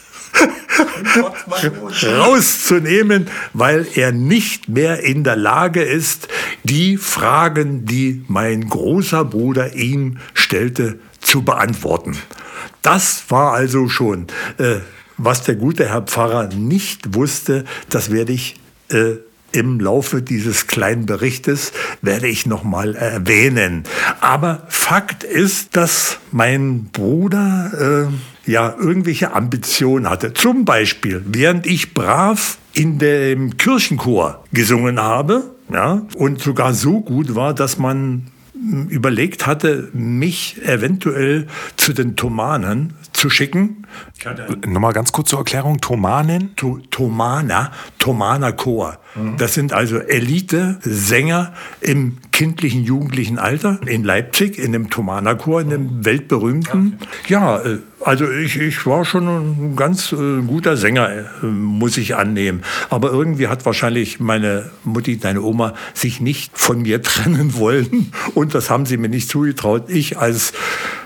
rauszunehmen, 2.03 3.29
weil 3.53 3.87
er 3.95 4.13
nicht 4.13 4.69
mehr 4.69 5.03
in 5.03 5.25
der 5.25 5.37
Lage 5.37 5.83
ist, 5.83 6.29
die 6.65 6.97
Fragen, 6.97 7.85
die 7.87 8.25
mein 8.29 8.69
großer 8.69 9.25
Bruder 9.25 9.75
ihm 9.75 10.19
stellte, 10.33 10.99
zu 11.21 11.43
beantworten. 11.43 12.17
Das 12.83 13.25
war 13.29 13.53
also 13.53 13.89
schon, 13.89 14.27
äh, 14.59 14.77
was 15.17 15.43
der 15.43 15.57
gute 15.57 15.89
Herr 15.89 16.03
Pfarrer 16.03 16.49
nicht 16.49 17.15
wusste, 17.15 17.65
das 17.89 18.11
werde 18.11 18.33
ich 18.33 18.57
äh, 18.91 19.15
im 19.55 19.79
Laufe 19.79 20.21
dieses 20.21 20.67
kleinen 20.67 21.07
Berichtes 21.07 21.73
werde 22.03 22.27
ich 22.27 22.45
noch 22.45 22.65
mal 22.65 22.97
erwähnen. 22.97 23.85
Aber 24.25 24.63
Fakt 24.69 25.23
ist, 25.23 25.77
dass 25.77 26.17
mein 26.33 26.85
Bruder 26.85 28.09
äh, 28.47 28.51
ja 28.51 28.75
irgendwelche 28.75 29.35
Ambitionen 29.35 30.09
hatte. 30.09 30.33
Zum 30.33 30.65
Beispiel, 30.65 31.23
während 31.27 31.67
ich 31.67 31.93
brav 31.93 32.57
in 32.73 32.99
dem 32.99 33.59
Kirchenchor 33.59 34.43
gesungen 34.51 34.99
habe, 34.99 35.55
ja, 35.71 36.07
und 36.17 36.41
sogar 36.41 36.73
so 36.73 37.03
gut 37.03 37.35
war, 37.35 37.53
dass 37.53 37.77
man 37.77 38.29
überlegt 38.89 39.47
hatte, 39.47 39.91
mich 39.93 40.57
eventuell 40.65 41.47
zu 41.77 41.93
den 41.93 42.17
Thomanen 42.17 42.95
zu 43.25 43.31
schicken. 43.31 43.87
Nochmal 44.67 44.93
ganz 44.93 45.11
kurz 45.11 45.31
zur 45.31 45.39
Erklärung, 45.39 45.81
Thomanen? 45.81 46.55
To 46.57 46.79
Thomana, 46.91 47.73
Thomana 47.99 48.53
Chor. 48.53 48.99
Mhm. 49.15 49.39
Das 49.39 49.55
sind 49.55 49.73
also 49.73 49.97
Elite-Sänger 49.97 51.55
im 51.81 52.19
kindlichen, 52.33 52.85
jugendlichen 52.85 53.39
Alter 53.39 53.81
in 53.87 54.05
Leipzig, 54.05 54.59
in 54.59 54.73
dem 54.73 54.91
Thomana 54.91 55.37
Chor, 55.37 55.63
in 55.63 55.71
dem 55.71 56.05
weltberühmten. 56.05 56.99
Ja, 57.27 57.63
äh, 57.63 57.79
also 58.05 58.31
ich, 58.31 58.61
ich 58.61 58.85
war 58.85 59.07
schon 59.07 59.27
ein 59.27 59.75
ganz 59.75 60.13
äh, 60.13 60.43
guter 60.43 60.77
Sänger, 60.77 61.09
äh, 61.43 61.47
muss 61.47 61.97
ich 61.97 62.17
annehmen. 62.17 62.63
Aber 62.91 63.11
irgendwie 63.11 63.49
hat 63.49 63.65
wahrscheinlich 63.65 64.21
meine 64.21 64.71
Mutti, 64.85 65.19
deine 65.19 65.41
Oma, 65.41 65.73
sich 65.95 66.21
nicht 66.21 66.59
von 66.59 66.83
mir 66.83 67.01
trennen 67.03 67.55
wollen. 67.55 68.13
Und 68.35 68.55
das 68.55 68.69
haben 68.69 68.85
sie 68.85 68.99
mir 68.99 69.09
nicht 69.09 69.31
zugetraut. 69.31 69.89
Ich 69.89 70.19
als 70.19 70.53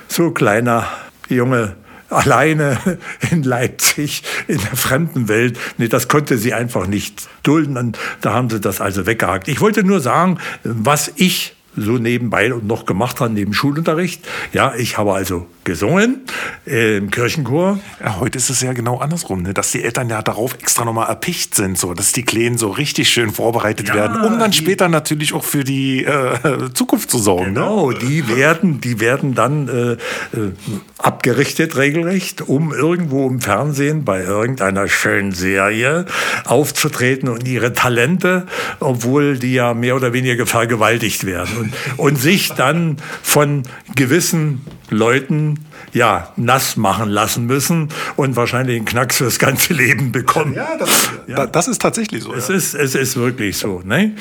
so 0.08 0.32
kleiner 0.32 0.88
Junge 1.28 1.76
alleine 2.10 2.98
in 3.30 3.42
Leipzig 3.42 4.22
in 4.46 4.58
der 4.58 4.76
fremden 4.76 5.28
Welt. 5.28 5.58
Nee, 5.76 5.88
das 5.88 6.08
konnte 6.08 6.38
sie 6.38 6.54
einfach 6.54 6.86
nicht 6.86 7.28
dulden. 7.42 7.76
Und 7.76 7.98
da 8.20 8.32
haben 8.32 8.50
sie 8.50 8.60
das 8.60 8.80
also 8.80 9.06
weggehakt. 9.06 9.48
Ich 9.48 9.60
wollte 9.60 9.84
nur 9.84 10.00
sagen, 10.00 10.38
was 10.64 11.12
ich 11.16 11.54
so 11.76 11.92
nebenbei 11.92 12.52
und 12.52 12.66
noch 12.66 12.86
gemacht 12.86 13.20
habe 13.20 13.32
neben 13.32 13.52
Schulunterricht. 13.52 14.26
Ja, 14.52 14.74
ich 14.74 14.98
habe 14.98 15.14
also 15.14 15.46
gesungen 15.68 16.22
im 16.64 17.10
Kirchenchor. 17.10 17.78
Ja, 18.02 18.20
heute 18.20 18.38
ist 18.38 18.48
es 18.48 18.62
ja 18.62 18.72
genau 18.72 19.00
andersrum, 19.00 19.42
ne? 19.42 19.52
dass 19.52 19.70
die 19.70 19.84
Eltern 19.84 20.08
ja 20.08 20.22
darauf 20.22 20.54
extra 20.54 20.86
nochmal 20.86 21.10
erpicht 21.10 21.54
sind, 21.54 21.76
so 21.76 21.92
dass 21.92 22.12
die 22.12 22.22
Kleinen 22.22 22.56
so 22.56 22.70
richtig 22.70 23.10
schön 23.10 23.30
vorbereitet 23.30 23.88
ja, 23.88 23.94
werden, 23.94 24.22
um 24.22 24.38
dann 24.38 24.54
später 24.54 24.88
natürlich 24.88 25.34
auch 25.34 25.44
für 25.44 25.64
die 25.64 26.04
äh, 26.04 26.72
Zukunft 26.74 27.10
zu 27.10 27.18
sorgen. 27.18 27.52
Ne? 27.52 27.60
Genau, 27.60 27.90
ne? 27.90 27.98
die 27.98 28.34
werden, 28.34 28.80
die 28.80 28.98
werden 28.98 29.34
dann 29.34 29.68
äh, 29.68 29.92
äh, 29.92 30.52
abgerichtet 30.96 31.76
regelrecht, 31.76 32.48
um 32.48 32.72
irgendwo 32.72 33.28
im 33.28 33.42
Fernsehen 33.42 34.06
bei 34.06 34.22
irgendeiner 34.22 34.88
schönen 34.88 35.32
Serie 35.32 36.06
aufzutreten 36.46 37.28
und 37.28 37.46
ihre 37.46 37.74
Talente, 37.74 38.46
obwohl 38.80 39.38
die 39.38 39.52
ja 39.52 39.74
mehr 39.74 39.96
oder 39.96 40.14
weniger 40.14 40.46
vergewaltigt 40.46 41.26
werden 41.26 41.54
und, 41.58 41.74
und 41.98 42.16
sich 42.16 42.52
dann 42.52 42.96
von 43.22 43.64
gewissen 43.94 44.62
Leuten 44.90 45.57
ja, 45.92 46.32
nass 46.36 46.76
machen 46.76 47.08
lassen 47.08 47.46
müssen 47.46 47.88
und 48.16 48.36
wahrscheinlich 48.36 48.76
einen 48.76 48.86
Knacks 48.86 49.18
fürs 49.18 49.38
ganze 49.38 49.74
Leben 49.74 50.12
bekommen. 50.12 50.54
Ja, 50.54 50.76
das, 50.78 51.10
ja. 51.26 51.46
das 51.46 51.68
ist 51.68 51.80
tatsächlich 51.80 52.22
so. 52.22 52.34
Es, 52.34 52.48
ja. 52.48 52.54
ist, 52.54 52.74
es 52.74 52.94
ist 52.94 53.16
wirklich 53.16 53.56
so. 53.56 53.82
Ne? 53.84 54.12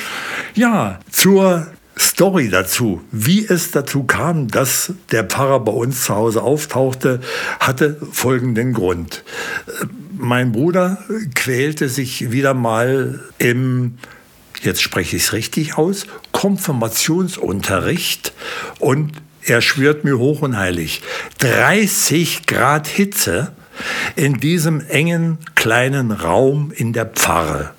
Ja, 0.55 0.99
zur 1.11 1.67
Story 1.99 2.49
dazu, 2.49 3.01
wie 3.11 3.45
es 3.45 3.71
dazu 3.71 4.03
kam, 4.03 4.47
dass 4.47 4.93
der 5.11 5.23
Pfarrer 5.23 5.59
bei 5.59 5.71
uns 5.71 6.05
zu 6.05 6.15
Hause 6.15 6.43
auftauchte, 6.43 7.21
hatte 7.59 7.97
folgenden 8.11 8.73
Grund. 8.73 9.23
Mein 10.15 10.51
Bruder 10.51 10.99
quälte 11.35 11.89
sich 11.89 12.31
wieder 12.31 12.53
mal 12.53 13.19
im 13.37 13.97
jetzt 14.63 14.81
spreche 14.81 15.15
ich 15.15 15.23
es 15.23 15.33
richtig 15.33 15.77
aus, 15.77 16.07
Konfirmationsunterricht 16.31 18.33
und 18.79 19.11
er 19.47 19.61
schwört 19.61 20.03
mir 20.03 20.17
hoch 20.17 20.41
und 20.41 20.57
heilig, 20.57 21.01
30 21.39 22.45
Grad 22.45 22.87
Hitze 22.87 23.51
in 24.15 24.39
diesem 24.39 24.85
engen 24.87 25.37
kleinen 25.55 26.11
Raum 26.11 26.71
in 26.75 26.93
der 26.93 27.05
Pfarre. 27.05 27.71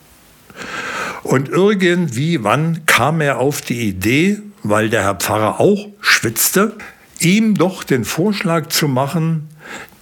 Und 1.23 1.49
irgendwie, 1.49 2.43
wann 2.43 2.87
kam 2.87 3.21
er 3.21 3.39
auf 3.39 3.61
die 3.61 3.89
Idee, 3.89 4.39
weil 4.63 4.89
der 4.89 5.03
Herr 5.03 5.17
Pfarrer 5.17 5.61
auch 5.61 5.89
schwitzte, 6.01 6.77
ihm 7.21 7.55
doch 7.55 7.85
den 7.85 8.05
Vorschlag 8.05 8.69
zu 8.69 8.89
machen, 8.89 9.49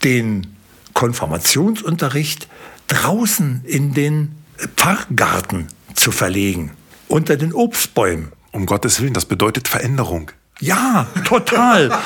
den 0.05 0.47
Konfirmationsunterricht 0.93 2.49
draußen 2.87 3.63
in 3.65 3.93
den 3.93 4.37
Pfarrgarten 4.77 5.67
zu 5.95 6.13
verlegen, 6.13 6.73
unter 7.09 7.37
den 7.37 7.53
Obstbäumen. 7.53 8.33
Um 8.53 8.67
Gottes 8.67 9.01
Willen, 9.01 9.13
das 9.13 9.27
bedeutet 9.27 9.69
Veränderung. 9.69 10.31
Ja, 10.61 11.07
total. 11.25 11.97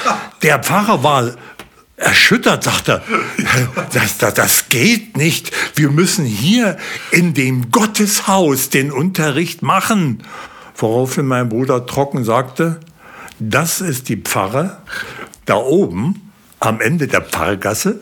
Der 0.43 0.59
Pfarrer 0.59 1.03
war 1.03 1.31
erschüttert, 1.97 2.65
sagte, 2.65 3.03
das, 3.93 4.19
das, 4.19 4.35
das 4.35 4.69
geht 4.69 5.17
nicht. 5.17 5.53
Wir 5.77 5.91
müssen 5.91 6.25
hier 6.25 6.77
in 7.13 7.35
dem 7.35 7.71
Gotteshaus 7.71 8.71
den 8.71 8.91
Unterricht 8.91 9.63
machen. 9.63 10.23
Woraufhin 10.77 11.27
mein 11.27 11.49
Bruder 11.49 11.87
trocken 11.87 12.25
sagte, 12.25 12.81
das 13.39 13.81
ist 13.81 14.09
die 14.09 14.17
Pfarre. 14.17 14.79
Da 15.45 15.57
oben, 15.57 16.33
am 16.59 16.81
Ende 16.81 17.07
der 17.07 17.23
Pfarrgasse, 17.23 18.01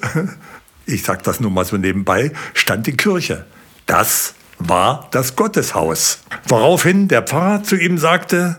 ich 0.86 1.02
sage 1.02 1.22
das 1.24 1.40
nur 1.40 1.50
mal 1.50 1.64
so 1.64 1.76
nebenbei, 1.76 2.32
stand 2.54 2.86
die 2.86 2.96
Kirche. 2.96 3.46
Das 3.86 4.34
war 4.58 5.08
das 5.10 5.36
Gotteshaus. 5.36 6.20
Woraufhin 6.46 7.08
der 7.08 7.22
Pfarrer 7.22 7.62
zu 7.62 7.76
ihm 7.76 7.98
sagte, 7.98 8.56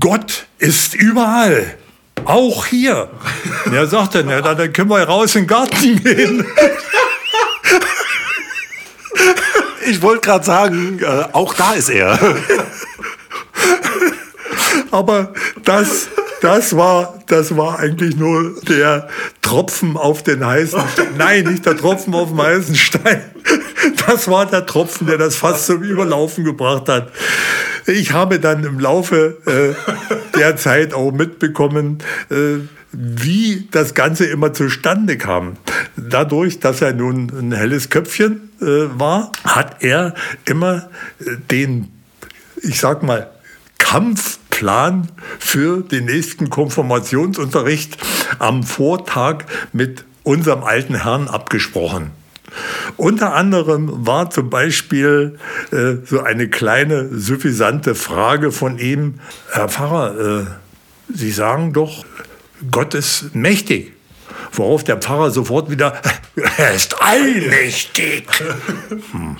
Gott 0.00 0.46
ist 0.58 0.94
überall. 0.94 1.76
Auch 2.24 2.66
hier. 2.66 3.08
Er 3.72 3.86
sagte, 3.86 4.24
na, 4.24 4.40
dann 4.40 4.72
können 4.72 4.90
wir 4.90 5.02
raus 5.02 5.34
in 5.34 5.42
den 5.42 5.48
Garten 5.48 6.02
gehen. 6.02 6.46
Ich 9.88 10.02
wollte 10.02 10.22
gerade 10.22 10.44
sagen, 10.44 10.98
äh, 11.00 11.24
auch 11.32 11.54
da 11.54 11.74
ist 11.74 11.90
er. 11.90 12.18
Aber 14.90 15.32
das, 15.62 16.08
das 16.40 16.76
war, 16.76 17.22
das 17.28 17.56
war 17.56 17.78
eigentlich 17.78 18.16
nur 18.16 18.60
der 18.62 19.08
Tropfen 19.42 19.96
auf 19.96 20.24
den 20.24 20.44
heißen 20.44 20.80
Stein. 20.92 21.14
Nein, 21.16 21.44
nicht 21.44 21.66
der 21.66 21.76
Tropfen 21.76 22.14
auf 22.14 22.30
dem 22.30 22.42
heißen 22.42 22.74
Stein. 22.74 23.22
Das 24.06 24.28
war 24.28 24.46
der 24.46 24.66
Tropfen, 24.66 25.06
der 25.06 25.18
das 25.18 25.36
fast 25.36 25.66
zum 25.66 25.82
Überlaufen 25.82 26.44
gebracht 26.44 26.88
hat. 26.88 27.12
Ich 27.86 28.12
habe 28.12 28.40
dann 28.40 28.64
im 28.64 28.80
Laufe 28.80 29.38
äh, 29.46 30.36
der 30.36 30.56
Zeit 30.56 30.92
auch 30.92 31.12
mitbekommen, 31.12 31.98
äh, 32.30 32.66
wie 32.92 33.68
das 33.70 33.94
Ganze 33.94 34.26
immer 34.26 34.52
zustande 34.52 35.18
kam. 35.18 35.56
Dadurch, 35.96 36.60
dass 36.60 36.80
er 36.80 36.94
nun 36.94 37.30
ein 37.30 37.52
helles 37.52 37.90
Köpfchen 37.90 38.50
äh, 38.60 38.64
war, 38.98 39.32
hat 39.44 39.82
er 39.82 40.14
immer 40.46 40.88
äh, 41.20 41.36
den, 41.50 41.88
ich 42.62 42.80
sag 42.80 43.02
mal, 43.02 43.30
Kampfplan 43.78 45.08
für 45.38 45.82
den 45.82 46.06
nächsten 46.06 46.50
Konfirmationsunterricht 46.50 47.98
am 48.38 48.62
Vortag 48.62 49.44
mit 49.72 50.04
unserem 50.24 50.64
alten 50.64 51.02
Herrn 51.02 51.28
abgesprochen. 51.28 52.10
Unter 52.96 53.34
anderem 53.34 54.06
war 54.06 54.30
zum 54.30 54.50
Beispiel 54.50 55.38
äh, 55.72 55.96
so 56.04 56.22
eine 56.22 56.48
kleine 56.48 57.08
suffisante 57.16 57.94
Frage 57.94 58.52
von 58.52 58.78
ihm, 58.78 59.20
Herr 59.52 59.68
Pfarrer, 59.68 60.40
äh, 60.40 60.46
Sie 61.08 61.30
sagen 61.30 61.72
doch, 61.72 62.04
Gott 62.70 62.94
ist 62.94 63.34
mächtig. 63.34 63.92
Worauf 64.52 64.84
der 64.84 64.96
Pfarrer 64.96 65.30
sofort 65.30 65.70
wieder, 65.70 66.00
er 66.56 66.74
ist 66.74 67.00
allmächtig. 67.00 68.26
Hm. 69.12 69.36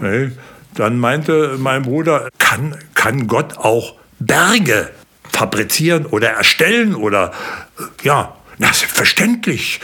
Nee. 0.00 0.30
Dann 0.74 0.98
meinte 0.98 1.56
mein 1.58 1.82
Bruder, 1.82 2.28
kann, 2.38 2.76
kann 2.94 3.26
Gott 3.26 3.58
auch 3.58 3.96
Berge 4.18 4.90
fabrizieren 5.30 6.06
oder 6.06 6.30
erstellen 6.30 6.94
oder, 6.94 7.32
ja, 8.02 8.36
na, 8.58 8.72
selbstverständlich. 8.72 9.80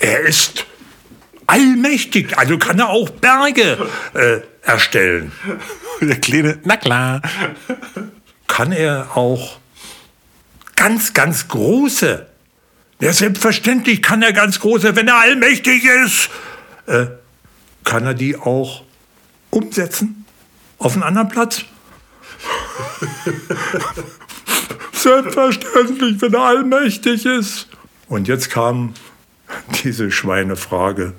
Er 0.00 0.20
ist 0.20 0.66
allmächtig, 1.48 2.38
also 2.38 2.58
kann 2.58 2.78
er 2.78 2.90
auch 2.90 3.10
Berge 3.10 3.88
äh, 4.14 4.40
erstellen. 4.62 5.32
Der 6.00 6.20
Kleine, 6.20 6.58
na 6.64 6.76
klar. 6.76 7.22
Kann 8.46 8.70
er 8.70 9.16
auch 9.16 9.58
ganz, 10.76 11.12
ganz 11.14 11.48
große. 11.48 12.26
Ja, 13.00 13.12
selbstverständlich 13.12 14.02
kann 14.02 14.22
er 14.22 14.32
ganz 14.32 14.60
große, 14.60 14.94
wenn 14.94 15.08
er 15.08 15.18
allmächtig 15.18 15.84
ist. 15.84 16.30
Äh, 16.86 17.06
kann 17.82 18.04
er 18.04 18.14
die 18.14 18.36
auch 18.36 18.84
umsetzen? 19.50 20.24
Auf 20.78 20.94
einen 20.94 21.02
anderen 21.02 21.28
Platz? 21.28 21.64
selbstverständlich, 24.92 26.20
wenn 26.20 26.34
er 26.34 26.42
allmächtig 26.42 27.24
ist. 27.24 27.68
Und 28.08 28.28
jetzt 28.28 28.50
kam 28.50 28.94
diese 29.82 30.10
Schweinefrage. 30.10 31.14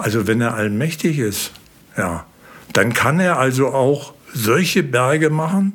Also 0.00 0.26
wenn 0.26 0.40
er 0.40 0.54
allmächtig 0.54 1.18
ist, 1.18 1.52
ja, 1.94 2.24
dann 2.72 2.94
kann 2.94 3.20
er 3.20 3.38
also 3.38 3.68
auch 3.68 4.14
solche 4.32 4.82
Berge 4.82 5.28
machen, 5.28 5.74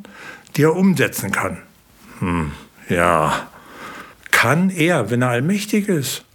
die 0.56 0.64
er 0.64 0.76
umsetzen 0.76 1.32
kann. 1.32 1.60
Hm, 2.20 2.52
ja, 2.90 3.48
kann 4.32 4.72
er, 4.72 5.12
wenn 5.12 5.22
er 5.22 5.30
allmächtig 5.30 5.90
ist, 5.90 6.26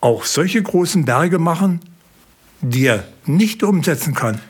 auch 0.00 0.24
solche 0.24 0.62
großen 0.62 1.04
Berge 1.04 1.40
machen, 1.40 1.80
die 2.60 2.86
er 2.86 3.02
nicht 3.26 3.64
umsetzen 3.64 4.14
kann? 4.14 4.40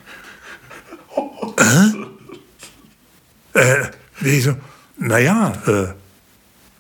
Äh? 3.55 3.59
Äh, 3.59 3.91
wieso? 4.21 4.57
Naja, 4.99 5.55
äh, 5.67 5.95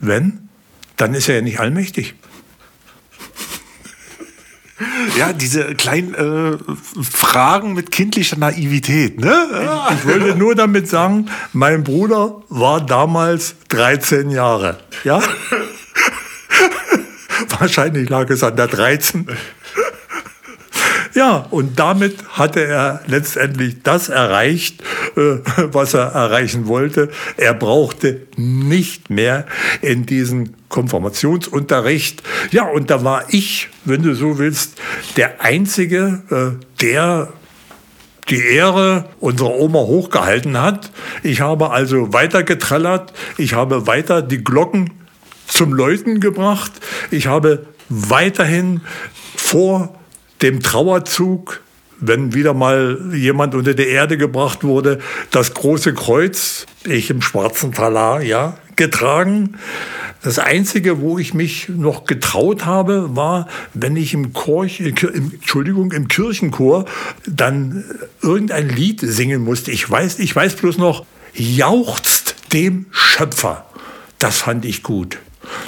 wenn, 0.01 0.51
dann 0.99 1.15
ist 1.15 1.31
er 1.31 1.37
ja 1.37 1.41
nicht 1.41 1.61
allmächtig. 1.61 2.15
Ja, 5.19 5.33
diese 5.33 5.75
kleinen 5.75 6.15
äh, 6.15 6.59
Fragen 7.03 7.75
mit 7.75 7.91
kindlicher 7.91 8.37
Naivität, 8.37 9.21
ne? 9.21 9.35
Ich 9.95 10.07
wollte 10.07 10.37
nur 10.37 10.55
damit 10.55 10.89
sagen, 10.89 11.27
mein 11.53 11.85
Bruder 11.85 12.43
war 12.49 12.85
damals 12.85 13.55
13 13.69 14.31
Jahre. 14.31 14.79
Ja? 15.05 15.23
Wahrscheinlich 17.59 18.09
lag 18.09 18.31
es 18.31 18.43
an 18.43 18.57
der 18.57 18.69
13. 18.69 19.27
Ja, 21.15 21.47
und 21.51 21.79
damit 21.79 22.25
hatte 22.31 22.65
er 22.65 23.03
letztendlich 23.07 23.83
das 23.83 24.09
erreicht, 24.09 24.83
äh, 25.17 25.39
was 25.73 25.95
er 25.95 26.13
erreichen 26.13 26.67
wollte. 26.67 27.11
Er 27.37 27.55
brauchte 27.55 28.27
nicht 28.37 29.11
mehr 29.11 29.47
in 29.83 30.07
diesen 30.07 30.57
Konfirmationsunterricht. 30.69 32.23
Ja, 32.51 32.65
und 32.65 32.91
da 32.91 33.05
war 33.05 33.27
ich, 33.29 33.69
wenn 33.85 34.03
du 34.03 34.15
so 34.15 34.39
willst, 34.39 34.81
der 35.17 35.43
Einzige, 35.43 36.23
äh, 36.31 36.65
der 36.81 37.29
die 38.29 38.41
Ehre 38.41 39.07
unserer 39.21 39.57
Oma 39.57 39.81
hochgehalten 39.81 40.61
hat. 40.61 40.93
Ich 41.23 41.41
habe 41.41 41.71
also 41.71 42.13
weiter 42.13 42.45
getrellert, 42.45 43.13
ich 43.37 43.55
habe 43.55 43.87
weiter 43.87 44.23
die 44.23 44.43
Glocken 44.43 44.93
zum 45.49 45.75
Läuten 45.75 46.21
gebracht, 46.21 46.73
ich 47.11 47.27
habe 47.27 47.67
weiterhin 47.89 48.81
vor 49.37 49.99
dem 50.43 50.63
Trauerzug, 50.63 51.61
wenn 52.01 52.35
wieder 52.35 52.53
mal 52.53 52.99
jemand 53.15 53.55
unter 53.55 53.75
die 53.75 53.87
Erde 53.87 54.19
gebracht 54.19 54.65
wurde, 54.65 54.99
das 55.31 55.55
große 55.55 55.95
Kreuz, 55.95 56.67
ich 56.85 57.11
im 57.11 57.23
schwarzen 57.23 57.73
Talar, 57.73 58.23
ja, 58.23 58.59
getragen. 58.75 59.57
Das 60.23 60.39
Einzige, 60.39 61.01
wo 61.01 61.19
ich 61.19 61.35
mich 61.35 61.69
noch 61.69 62.05
getraut 62.05 62.65
habe, 62.65 63.17
war, 63.17 63.49
wenn 63.75 63.97
ich 63.97 64.15
im, 64.15 64.33
Chor, 64.33 64.67
im, 64.67 65.33
Entschuldigung, 65.33 65.93
im 65.93 66.09
Kirchenchor 66.09 66.85
dann 67.27 67.85
irgendein 68.21 68.69
Lied 68.69 69.01
singen 69.01 69.43
musste. 69.43 69.71
Ich 69.71 69.89
weiß, 69.89 70.19
ich 70.19 70.35
weiß 70.35 70.57
bloß 70.57 70.79
noch, 70.79 71.05
jauchzt 71.35 72.37
dem 72.53 72.87
Schöpfer. 72.91 73.67
Das 74.19 74.39
fand 74.39 74.65
ich 74.65 74.83
gut. 74.83 75.19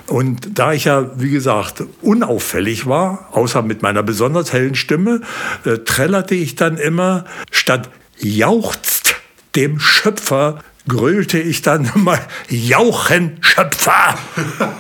Und 0.07 0.59
da 0.59 0.73
ich 0.73 0.85
ja, 0.85 1.11
wie 1.17 1.31
gesagt, 1.31 1.85
unauffällig 2.03 2.87
war, 2.87 3.29
außer 3.33 3.63
mit 3.63 3.83
meiner 3.83 4.03
besonders 4.03 4.53
hellen 4.53 4.75
Stimme, 4.75 5.21
äh, 5.65 5.79
trällerte 5.79 6.35
ich 6.35 6.55
dann 6.55 6.77
immer 6.77 7.25
statt 7.51 7.91
jauchzt 8.19 9.17
dem 9.55 9.79
Schöpfer 9.79 10.61
grölte 10.89 11.39
ich 11.39 11.63
dann 11.63 11.91
mal 11.95 12.21
Jauchen 12.49 13.39
Schöpfer. 13.41 14.19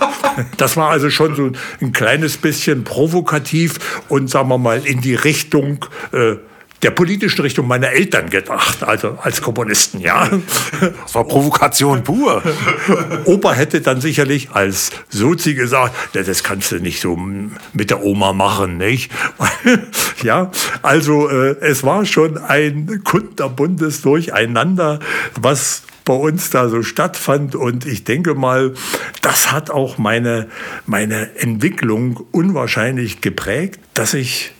Das 0.57 0.76
war 0.76 0.90
also 0.90 1.11
schon 1.11 1.37
so 1.37 1.52
ein 1.80 1.92
kleines 1.92 2.38
bisschen 2.38 2.83
provokativ 2.83 4.02
und 4.09 4.28
sagen 4.28 4.48
wir 4.48 4.59
mal 4.59 4.85
in 4.85 5.00
die 5.00 5.14
Richtung 5.14 5.87
äh, 6.11 6.35
der 6.83 6.91
politischen 6.91 7.41
Richtung 7.41 7.67
meiner 7.67 7.91
Eltern 7.91 8.29
gedacht, 8.29 8.83
also 8.83 9.19
als 9.23 9.41
Kommunisten, 9.41 10.01
ja. 10.01 10.29
Das 10.81 11.15
war 11.15 11.25
Provokation 11.25 12.05
pur. 12.05 12.43
Opa 13.25 13.53
hätte 13.55 13.81
dann 13.81 14.01
sicherlich 14.01 14.51
als 14.51 14.91
Sozi 15.09 15.55
gesagt, 15.55 15.95
das 16.13 16.43
kannst 16.43 16.73
du 16.73 16.81
nicht 16.81 17.01
so 17.01 17.17
mit 17.17 17.91
der 17.91 18.03
Oma 18.03 18.33
machen, 18.33 18.77
nicht? 18.77 19.11
ja, 20.23 20.51
also 20.83 21.29
äh, 21.29 21.57
es 21.61 21.85
war 21.85 22.05
schon 22.05 22.39
ein 22.39 23.03
kunterbundes 23.05 24.03
Durcheinander, 24.03 24.99
was 25.41 25.85
bei 26.05 26.15
uns 26.15 26.51
da 26.51 26.69
so 26.69 26.83
stattfand. 26.83 27.55
Und 27.55 27.87
ich 27.87 28.05
denke 28.05 28.35
mal, 28.35 28.75
das 29.23 29.53
hat 29.53 29.71
auch 29.71 29.99
meine, 29.99 30.49
meine 30.87 31.37
Entwicklung 31.37 32.25
unwahrscheinlich 32.31 33.21
geprägt, 33.21 33.81
dass 33.95 34.15
ich 34.15 34.53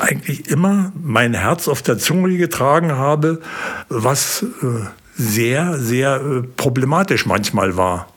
eigentlich 0.00 0.48
immer 0.50 0.92
mein 1.02 1.34
Herz 1.34 1.68
auf 1.68 1.82
der 1.82 1.98
Zunge 1.98 2.36
getragen 2.36 2.92
habe, 2.92 3.40
was 3.88 4.44
äh, 4.62 4.86
sehr, 5.14 5.78
sehr 5.78 6.16
äh, 6.16 6.42
problematisch 6.56 7.26
manchmal 7.26 7.76
war. 7.76 8.08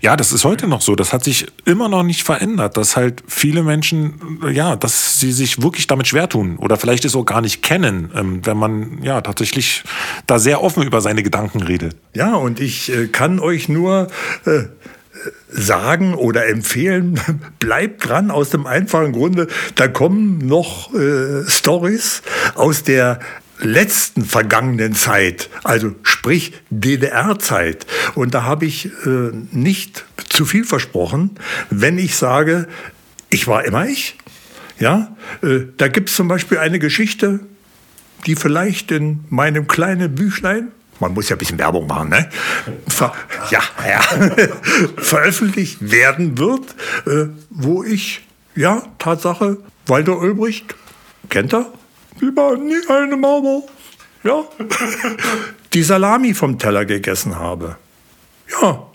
Ja, 0.00 0.16
das 0.16 0.32
ist 0.32 0.44
heute 0.44 0.66
noch 0.66 0.80
so. 0.80 0.94
Das 0.94 1.12
hat 1.12 1.24
sich 1.24 1.46
immer 1.64 1.88
noch 1.88 2.02
nicht 2.02 2.22
verändert, 2.22 2.76
dass 2.76 2.96
halt 2.96 3.22
viele 3.26 3.62
Menschen, 3.62 4.40
ja, 4.52 4.76
dass 4.76 5.20
sie 5.20 5.32
sich 5.32 5.62
wirklich 5.62 5.86
damit 5.86 6.08
schwer 6.08 6.28
tun 6.28 6.56
oder 6.56 6.76
vielleicht 6.76 7.04
es 7.04 7.14
auch 7.14 7.24
gar 7.24 7.40
nicht 7.40 7.62
kennen, 7.62 8.10
ähm, 8.14 8.44
wenn 8.44 8.56
man 8.56 9.02
ja 9.02 9.20
tatsächlich 9.20 9.84
da 10.26 10.38
sehr 10.38 10.62
offen 10.62 10.82
über 10.82 11.00
seine 11.00 11.22
Gedanken 11.22 11.62
redet. 11.62 11.96
Ja, 12.14 12.34
und 12.34 12.60
ich 12.60 12.92
äh, 12.92 13.08
kann 13.08 13.38
euch 13.38 13.68
nur 13.68 14.08
äh, 14.44 14.64
sagen 15.48 16.14
oder 16.14 16.48
empfehlen, 16.48 17.20
bleibt 17.58 18.08
dran 18.08 18.30
aus 18.30 18.50
dem 18.50 18.66
einfachen 18.66 19.12
Grunde, 19.12 19.48
da 19.74 19.88
kommen 19.88 20.38
noch 20.38 20.94
äh, 20.94 21.48
Stories 21.48 22.22
aus 22.54 22.82
der 22.82 23.20
letzten 23.58 24.24
vergangenen 24.24 24.94
Zeit, 24.94 25.48
also 25.64 25.94
sprich 26.02 26.52
DDR-Zeit. 26.70 27.86
Und 28.14 28.34
da 28.34 28.42
habe 28.42 28.66
ich 28.66 28.86
äh, 29.06 29.30
nicht 29.50 30.04
zu 30.28 30.44
viel 30.44 30.64
versprochen, 30.64 31.30
wenn 31.70 31.98
ich 31.98 32.16
sage, 32.16 32.68
ich 33.30 33.46
war 33.46 33.64
immer 33.64 33.86
ich. 33.86 34.16
Ja, 34.78 35.16
äh, 35.42 35.60
da 35.76 35.88
gibt 35.88 36.10
es 36.10 36.16
zum 36.16 36.28
Beispiel 36.28 36.58
eine 36.58 36.78
Geschichte, 36.78 37.40
die 38.26 38.36
vielleicht 38.36 38.90
in 38.90 39.24
meinem 39.30 39.66
kleinen 39.66 40.14
Büchlein, 40.14 40.68
man 41.00 41.14
muss 41.14 41.28
ja 41.28 41.36
ein 41.36 41.38
bisschen 41.38 41.58
Werbung 41.58 41.86
machen, 41.86 42.10
ne? 42.10 42.28
Ver 42.88 43.12
ja, 43.50 43.60
ja, 43.88 44.00
veröffentlicht 44.96 45.90
werden 45.90 46.38
wird, 46.38 46.74
äh, 47.06 47.28
wo 47.50 47.82
ich, 47.82 48.26
ja, 48.54 48.82
Tatsache, 48.98 49.58
Walter 49.86 50.18
Ulbricht, 50.18 50.74
kennt 51.28 51.52
er? 51.52 51.72
Lieber 52.20 52.56
nie 52.56 52.80
eine 52.88 53.16
Mauer, 53.16 53.62
ja, 54.24 54.44
die 55.72 55.82
Salami 55.82 56.34
vom 56.34 56.58
Teller 56.58 56.84
gegessen 56.84 57.38
habe. 57.38 57.76
Ja, 58.62 58.86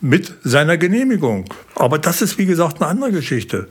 mit 0.00 0.34
seiner 0.44 0.76
Genehmigung. 0.76 1.46
Aber 1.74 1.98
das 1.98 2.22
ist, 2.22 2.38
wie 2.38 2.46
gesagt, 2.46 2.80
eine 2.80 2.90
andere 2.90 3.12
Geschichte. 3.12 3.68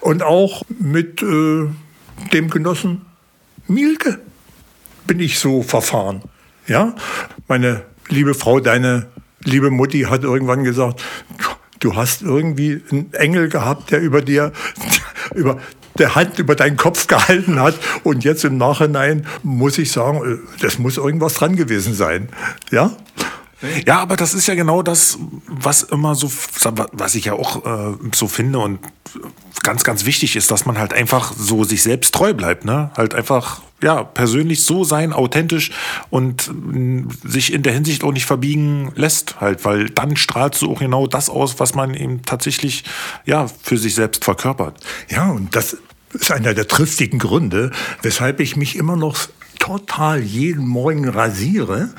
Und 0.00 0.22
auch 0.22 0.62
mit 0.68 1.22
äh, 1.22 1.66
dem 2.32 2.50
Genossen 2.50 3.06
Mielke 3.66 4.20
bin 5.06 5.20
ich 5.20 5.38
so 5.38 5.62
verfahren. 5.62 6.22
Ja, 6.68 6.94
meine 7.48 7.82
liebe 8.08 8.34
Frau, 8.34 8.60
deine 8.60 9.06
liebe 9.42 9.70
Mutti 9.70 10.02
hat 10.02 10.22
irgendwann 10.22 10.64
gesagt, 10.64 11.02
du 11.80 11.96
hast 11.96 12.20
irgendwie 12.20 12.82
einen 12.90 13.12
Engel 13.14 13.48
gehabt, 13.48 13.90
der 13.90 14.00
über 14.00 14.20
dir, 14.20 14.52
über, 15.34 15.58
der 15.96 16.14
Hand 16.14 16.38
über 16.38 16.54
deinen 16.54 16.76
Kopf 16.76 17.06
gehalten 17.06 17.58
hat. 17.58 17.74
Und 18.04 18.22
jetzt 18.22 18.44
im 18.44 18.58
Nachhinein 18.58 19.26
muss 19.42 19.78
ich 19.78 19.90
sagen, 19.90 20.20
äh, 20.24 20.62
das 20.62 20.78
muss 20.78 20.98
irgendwas 20.98 21.34
dran 21.34 21.56
gewesen 21.56 21.94
sein. 21.94 22.28
Ja? 22.70 22.92
Ja, 23.86 24.00
aber 24.00 24.16
das 24.16 24.34
ist 24.34 24.46
ja 24.46 24.54
genau 24.54 24.82
das, 24.82 25.18
was 25.46 25.82
immer 25.82 26.14
so, 26.14 26.30
was 26.92 27.14
ich 27.16 27.24
ja 27.24 27.32
auch 27.32 27.64
äh, 27.64 27.96
so 28.14 28.28
finde 28.28 28.60
und 28.60 28.78
ganz, 29.62 29.82
ganz 29.82 30.04
wichtig 30.04 30.36
ist, 30.36 30.50
dass 30.50 30.64
man 30.64 30.78
halt 30.78 30.92
einfach 30.92 31.32
so 31.36 31.64
sich 31.64 31.82
selbst 31.82 32.14
treu 32.14 32.34
bleibt, 32.34 32.64
ne? 32.64 32.90
Halt 32.96 33.14
einfach, 33.14 33.62
ja, 33.82 34.04
persönlich 34.04 34.62
so 34.62 34.84
sein, 34.84 35.12
authentisch 35.12 35.72
und 36.10 36.50
mh, 36.54 37.12
sich 37.24 37.52
in 37.52 37.62
der 37.64 37.72
Hinsicht 37.72 38.04
auch 38.04 38.12
nicht 38.12 38.26
verbiegen 38.26 38.92
lässt, 38.94 39.40
halt, 39.40 39.64
weil 39.64 39.90
dann 39.90 40.16
strahlst 40.16 40.62
du 40.62 40.70
auch 40.70 40.78
genau 40.78 41.06
das 41.06 41.28
aus, 41.28 41.58
was 41.58 41.74
man 41.74 41.94
eben 41.94 42.22
tatsächlich, 42.22 42.84
ja, 43.24 43.48
für 43.62 43.76
sich 43.76 43.94
selbst 43.94 44.24
verkörpert. 44.24 44.76
Ja, 45.08 45.30
und 45.30 45.56
das 45.56 45.76
ist 46.12 46.30
einer 46.30 46.54
der 46.54 46.68
triftigen 46.68 47.18
Gründe, 47.18 47.72
weshalb 48.02 48.40
ich 48.40 48.56
mich 48.56 48.76
immer 48.76 48.96
noch 48.96 49.16
total 49.58 50.20
jeden 50.20 50.66
Morgen 50.66 51.08
rasiere, 51.08 51.90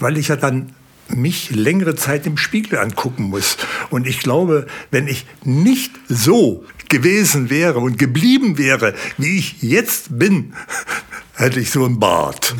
weil 0.00 0.18
ich 0.18 0.28
ja 0.28 0.36
dann 0.36 0.72
mich 1.08 1.50
längere 1.50 1.94
Zeit 1.94 2.26
im 2.26 2.36
Spiegel 2.36 2.78
angucken 2.78 3.24
muss. 3.24 3.56
Und 3.90 4.06
ich 4.06 4.20
glaube, 4.20 4.66
wenn 4.90 5.06
ich 5.08 5.26
nicht 5.44 5.92
so 6.08 6.64
gewesen 6.88 7.50
wäre 7.50 7.78
und 7.78 7.98
geblieben 7.98 8.58
wäre, 8.58 8.94
wie 9.18 9.38
ich 9.38 9.62
jetzt 9.62 10.18
bin, 10.18 10.54
hätte 11.34 11.60
ich 11.60 11.70
so 11.70 11.84
einen 11.84 11.98
Bart. 11.98 12.54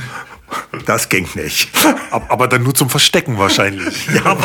Das 0.87 1.09
ging 1.09 1.29
nicht. 1.35 1.71
Aber 2.11 2.47
dann 2.47 2.63
nur 2.63 2.75
zum 2.75 2.91
Verstecken 2.91 3.39
wahrscheinlich. 3.39 4.07
ja, 4.15 4.41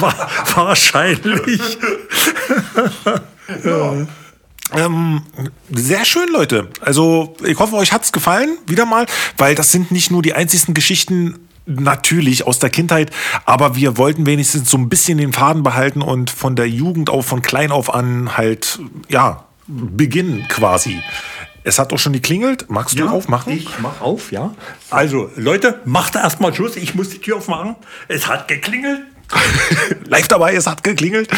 wa 0.00 0.30
wahrscheinlich. 0.54 1.78
ja. 3.64 4.06
Ähm, 4.74 5.22
sehr 5.70 6.04
schön, 6.04 6.28
Leute. 6.32 6.68
Also 6.80 7.36
ich 7.44 7.58
hoffe, 7.58 7.76
euch 7.76 7.92
hat's 7.92 8.10
gefallen, 8.10 8.56
wieder 8.66 8.86
mal, 8.86 9.06
weil 9.36 9.54
das 9.54 9.70
sind 9.70 9.90
nicht 9.90 10.10
nur 10.10 10.22
die 10.22 10.32
einzigsten 10.32 10.72
Geschichten 10.72 11.48
natürlich 11.66 12.46
aus 12.46 12.58
der 12.58 12.70
Kindheit, 12.70 13.10
aber 13.44 13.76
wir 13.76 13.96
wollten 13.96 14.26
wenigstens 14.26 14.70
so 14.70 14.78
ein 14.78 14.88
bisschen 14.88 15.18
den 15.18 15.32
Faden 15.32 15.62
behalten 15.62 16.02
und 16.02 16.30
von 16.30 16.56
der 16.56 16.68
Jugend 16.68 17.10
auf, 17.10 17.26
von 17.26 17.42
klein 17.42 17.70
auf 17.70 17.92
an 17.92 18.36
halt, 18.36 18.80
ja, 19.08 19.44
beginnen 19.66 20.46
quasi. 20.48 21.00
Es 21.64 21.78
hat 21.78 21.92
doch 21.92 21.98
schon 21.98 22.12
geklingelt. 22.12 22.68
Magst 22.68 22.98
du 22.98 23.04
ja, 23.04 23.10
aufmachen? 23.10 23.52
Ich 23.52 23.78
mach 23.78 24.00
auf, 24.00 24.32
ja. 24.32 24.52
Also, 24.90 25.30
Leute, 25.36 25.80
macht 25.84 26.16
erstmal 26.16 26.52
Schluss. 26.52 26.74
Ich 26.76 26.94
muss 26.94 27.10
die 27.10 27.18
Tür 27.18 27.36
aufmachen. 27.36 27.76
Es 28.08 28.26
hat 28.26 28.48
geklingelt. 28.48 29.02
live 30.06 30.28
dabei, 30.28 30.54
es 30.54 30.66
hat 30.66 30.82
geklingelt. 30.82 31.28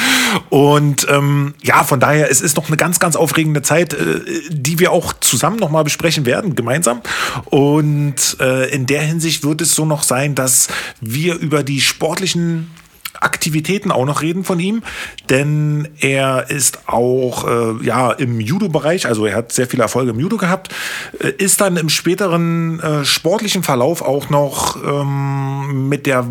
Und 0.50 1.06
ähm, 1.10 1.54
ja, 1.62 1.84
von 1.84 2.00
daher, 2.00 2.30
es 2.30 2.40
ist 2.40 2.56
noch 2.56 2.68
eine 2.68 2.76
ganz, 2.76 2.98
ganz 2.98 3.16
aufregende 3.16 3.62
Zeit, 3.62 3.94
äh, 3.94 4.20
die 4.50 4.78
wir 4.78 4.92
auch 4.92 5.12
zusammen 5.20 5.56
nochmal 5.56 5.84
besprechen 5.84 6.26
werden, 6.26 6.54
gemeinsam. 6.54 7.00
Und 7.46 8.36
äh, 8.40 8.70
in 8.70 8.86
der 8.86 9.02
Hinsicht 9.02 9.44
wird 9.44 9.60
es 9.60 9.74
so 9.74 9.84
noch 9.84 10.02
sein, 10.02 10.34
dass 10.34 10.68
wir 11.00 11.34
über 11.36 11.62
die 11.62 11.80
sportlichen 11.80 12.70
Aktivitäten 13.20 13.90
auch 13.90 14.04
noch 14.04 14.22
reden 14.22 14.44
von 14.44 14.58
ihm, 14.60 14.82
denn 15.30 15.88
er 16.00 16.50
ist 16.50 16.88
auch 16.88 17.46
äh, 17.46 17.84
ja 17.84 18.12
im 18.12 18.40
Judo-Bereich, 18.40 19.06
also 19.06 19.26
er 19.26 19.36
hat 19.36 19.52
sehr 19.52 19.66
viele 19.66 19.82
Erfolge 19.82 20.10
im 20.10 20.20
Judo 20.20 20.36
gehabt, 20.36 20.74
äh, 21.20 21.28
ist 21.28 21.60
dann 21.60 21.76
im 21.76 21.88
späteren 21.88 22.80
äh, 22.80 23.04
sportlichen 23.04 23.62
Verlauf 23.62 24.02
auch 24.02 24.30
noch 24.30 24.76
ähm, 24.84 25.88
mit 25.88 26.06
der 26.06 26.26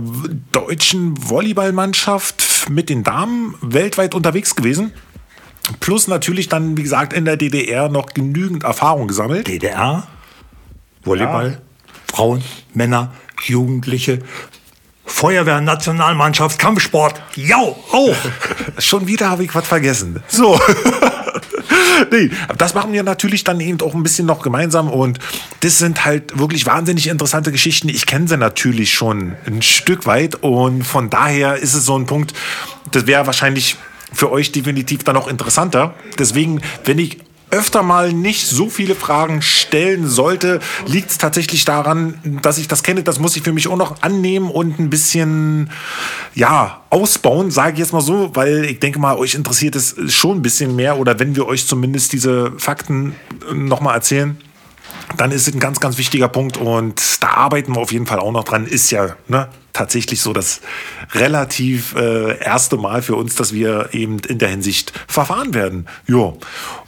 deutschen 0.52 1.16
Volleyballmannschaft 1.30 2.70
mit 2.70 2.90
den 2.90 3.04
Damen 3.04 3.56
weltweit 3.62 4.16
unterwegs 4.16 4.56
gewesen. 4.56 4.94
Plus 5.80 6.08
natürlich 6.08 6.50
dann, 6.50 6.78
wie 6.78 6.84
gesagt, 6.84 7.14
in 7.14 7.26
der 7.26 7.38
DDR 7.38 7.88
noch 7.88 8.08
genügend 8.08 8.64
Erfahrung 8.64 9.08
gesammelt. 9.08 9.48
DDR, 9.48 10.08
Volleyball, 11.04 11.52
ja. 11.52 11.58
Frauen, 12.14 12.44
Männer, 12.74 13.14
Jugendliche, 13.46 14.20
Feuerwehr, 15.14 15.62
Nationalmannschaft, 15.62 16.58
Kampfsport. 16.58 17.22
Ja, 17.36 17.58
auch. 17.58 18.16
Schon 18.80 19.06
wieder 19.06 19.30
habe 19.30 19.44
ich 19.44 19.54
was 19.54 19.68
vergessen. 19.68 20.24
So. 20.28 20.60
nee, 22.12 22.32
das 22.58 22.74
machen 22.74 22.94
wir 22.94 23.04
natürlich 23.04 23.44
dann 23.44 23.60
eben 23.62 23.80
auch 23.82 23.94
ein 23.94 24.02
bisschen 24.02 24.26
noch 24.26 24.42
gemeinsam 24.42 24.90
und 24.90 25.20
das 25.60 25.78
sind 25.78 26.04
halt 26.04 26.40
wirklich 26.40 26.66
wahnsinnig 26.66 27.08
interessante 27.08 27.52
Geschichten. 27.52 27.90
Ich 27.90 28.08
kenne 28.08 28.28
sie 28.28 28.38
natürlich 28.38 28.96
schon 28.96 29.36
ein 29.46 29.62
Stück 29.62 30.08
weit 30.08 30.42
und 30.42 30.82
von 30.84 31.12
daher 31.12 31.58
ist 31.58 31.76
es 31.76 31.86
so 31.86 31.96
ein 31.96 32.08
Punkt, 32.08 32.34
das 32.92 33.06
wäre 33.06 33.28
wahrscheinlich 33.28 33.78
für 34.12 34.32
euch 34.32 34.52
definitiv 34.52 35.04
dann 35.04 35.16
auch 35.16 35.28
interessanter. 35.28 35.94
Deswegen, 36.18 36.60
wenn 36.86 36.98
ich 36.98 37.20
öfter 37.54 37.84
mal 37.84 38.12
nicht 38.12 38.48
so 38.48 38.68
viele 38.68 38.96
Fragen 38.96 39.42
stellen 39.44 40.08
sollte, 40.08 40.60
liegt 40.88 41.12
es 41.12 41.18
tatsächlich 41.20 41.66
daran, 41.66 42.16
dass 42.42 42.58
ich 42.58 42.68
das 42.68 42.82
kenne. 42.82 43.04
Das 43.04 43.20
muss 43.20 43.36
ich 43.36 43.44
für 43.44 43.54
mich 43.54 43.68
auch 43.68 43.78
noch 43.78 44.02
annehmen 44.02 44.50
und 44.50 44.80
ein 44.80 44.90
bisschen, 44.90 45.70
ja, 46.34 46.82
ausbauen, 46.90 47.52
sage 47.52 47.74
ich 47.74 47.80
jetzt 47.80 47.94
mal 47.94 48.02
so, 48.02 48.36
weil 48.36 48.66
ich 48.66 48.80
denke 48.80 49.00
mal, 49.00 49.16
euch 49.18 49.36
interessiert 49.36 49.76
es 49.76 49.96
schon 50.08 50.40
ein 50.40 50.42
bisschen 50.42 50.76
mehr 50.76 50.98
oder 50.98 51.20
wenn 51.20 51.36
wir 51.36 51.48
euch 51.48 51.68
zumindest 51.68 52.14
diese 52.14 52.54
Fakten 52.58 53.16
nochmal 53.52 53.96
erzählen 53.96 54.38
dann 55.18 55.32
ist 55.32 55.48
es 55.48 55.54
ein 55.54 55.60
ganz, 55.60 55.80
ganz 55.80 55.98
wichtiger 55.98 56.28
Punkt 56.28 56.58
und 56.58 57.22
da 57.22 57.30
arbeiten 57.30 57.76
wir 57.76 57.82
auf 57.82 57.92
jeden 57.92 58.06
Fall 58.06 58.20
auch 58.20 58.32
noch 58.32 58.44
dran. 58.44 58.66
Ist 58.66 58.92
ja 58.92 59.16
ne, 59.28 59.50
tatsächlich 59.74 60.22
so 60.22 60.34
das 60.34 60.62
relativ 61.14 61.96
äh, 61.96 62.38
erste 62.40 62.78
Mal 62.78 63.02
für 63.02 63.16
uns, 63.16 63.36
dass 63.36 63.54
wir 63.54 63.90
eben 63.92 64.20
in 64.20 64.40
der 64.40 64.50
Hinsicht 64.50 64.94
verfahren 65.08 65.54
werden. 65.54 65.88
Ja. 66.08 66.34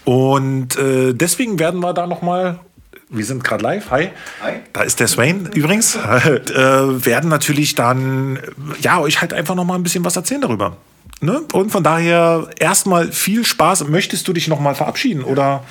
Und 0.03 0.77
äh, 0.77 1.13
deswegen 1.13 1.59
werden 1.59 1.79
wir 1.81 1.93
da 1.93 2.07
nochmal 2.07 2.59
wir 3.07 3.23
sind 3.23 3.43
gerade 3.43 3.63
live. 3.63 3.91
Hi. 3.91 4.09
Hi. 4.41 4.53
Da 4.73 4.81
ist 4.81 4.99
der 4.99 5.07
Swain 5.07 5.49
übrigens. 5.53 5.95
äh, 5.95 7.05
werden 7.05 7.29
natürlich 7.29 7.75
dann 7.75 8.39
ja 8.81 8.99
euch 8.99 9.21
halt 9.21 9.31
einfach 9.31 9.55
noch 9.55 9.63
mal 9.63 9.75
ein 9.75 9.83
bisschen 9.83 10.03
was 10.03 10.15
erzählen 10.15 10.41
darüber. 10.41 10.77
Ne? 11.21 11.41
Und 11.53 11.71
von 11.71 11.83
daher 11.83 12.49
erstmal 12.59 13.11
viel 13.11 13.45
Spaß. 13.45 13.87
Möchtest 13.87 14.27
du 14.27 14.33
dich 14.33 14.47
noch 14.47 14.59
mal 14.59 14.75
verabschieden 14.75 15.23
oder 15.23 15.63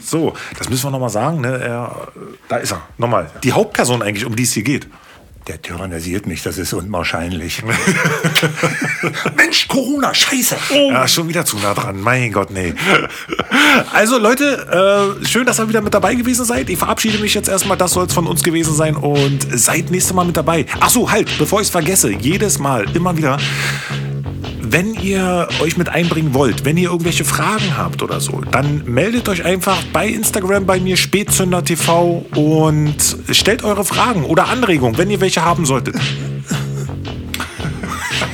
so? 0.00 0.34
Das 0.58 0.68
müssen 0.68 0.86
wir 0.86 0.90
noch 0.90 1.00
mal 1.00 1.08
sagen. 1.08 1.40
Ne? 1.40 1.58
Er, 1.58 2.08
da 2.48 2.56
ist 2.56 2.72
er. 2.72 2.82
Nochmal. 2.98 3.30
Die 3.44 3.52
Hauptperson 3.52 4.02
eigentlich, 4.02 4.26
um 4.26 4.34
die 4.34 4.42
es 4.42 4.52
hier 4.52 4.64
geht. 4.64 4.88
Der 5.46 5.62
tyrannisiert 5.62 6.26
mich, 6.26 6.42
das 6.42 6.58
ist 6.58 6.74
unwahrscheinlich. 6.74 7.62
Mensch, 9.36 9.66
Corona, 9.66 10.12
scheiße. 10.12 10.56
Oh. 10.74 10.90
Ja, 10.90 11.08
schon 11.08 11.26
wieder 11.26 11.46
zu 11.46 11.56
nah 11.56 11.72
dran. 11.72 11.98
Mein 12.02 12.32
Gott, 12.32 12.50
nee. 12.50 12.74
Also 13.94 14.18
Leute, 14.18 15.16
äh, 15.22 15.24
schön, 15.24 15.46
dass 15.46 15.58
ihr 15.58 15.66
wieder 15.66 15.80
mit 15.80 15.94
dabei 15.94 16.16
gewesen 16.16 16.44
seid. 16.44 16.68
Ich 16.68 16.76
verabschiede 16.76 17.16
mich 17.16 17.32
jetzt 17.32 17.48
erstmal, 17.48 17.78
das 17.78 17.92
soll 17.92 18.04
es 18.04 18.12
von 18.12 18.26
uns 18.26 18.42
gewesen 18.42 18.74
sein 18.74 18.94
und 18.94 19.46
seid 19.58 19.90
nächstes 19.90 20.12
Mal 20.12 20.26
mit 20.26 20.36
dabei. 20.36 20.66
Ach 20.80 20.90
so, 20.90 21.10
halt, 21.10 21.30
bevor 21.38 21.62
ich 21.62 21.68
es 21.68 21.70
vergesse, 21.70 22.12
jedes 22.12 22.58
Mal, 22.58 22.84
immer 22.94 23.16
wieder 23.16 23.38
wenn 24.70 24.94
ihr 24.94 25.48
euch 25.60 25.76
mit 25.76 25.88
einbringen 25.88 26.34
wollt, 26.34 26.64
wenn 26.64 26.76
ihr 26.76 26.90
irgendwelche 26.90 27.24
Fragen 27.24 27.76
habt 27.76 28.02
oder 28.02 28.20
so, 28.20 28.40
dann 28.50 28.84
meldet 28.84 29.28
euch 29.28 29.44
einfach 29.44 29.82
bei 29.92 30.08
Instagram 30.08 30.66
bei 30.66 30.80
mir 30.80 30.96
Spätzünder 30.96 31.64
TV 31.64 32.24
und 32.34 32.96
stellt 33.30 33.64
eure 33.64 33.84
Fragen 33.84 34.24
oder 34.24 34.48
Anregungen, 34.48 34.98
wenn 34.98 35.10
ihr 35.10 35.20
welche 35.20 35.44
haben 35.44 35.64
solltet. 35.66 35.96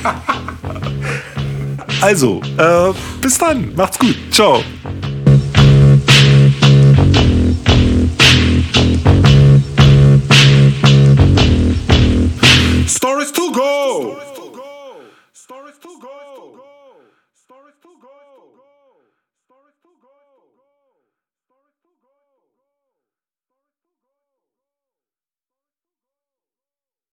also, 2.01 2.41
äh, 2.57 2.93
bis 3.21 3.37
dann. 3.37 3.73
Macht's 3.75 3.99
gut. 3.99 4.15
Ciao. 4.31 4.63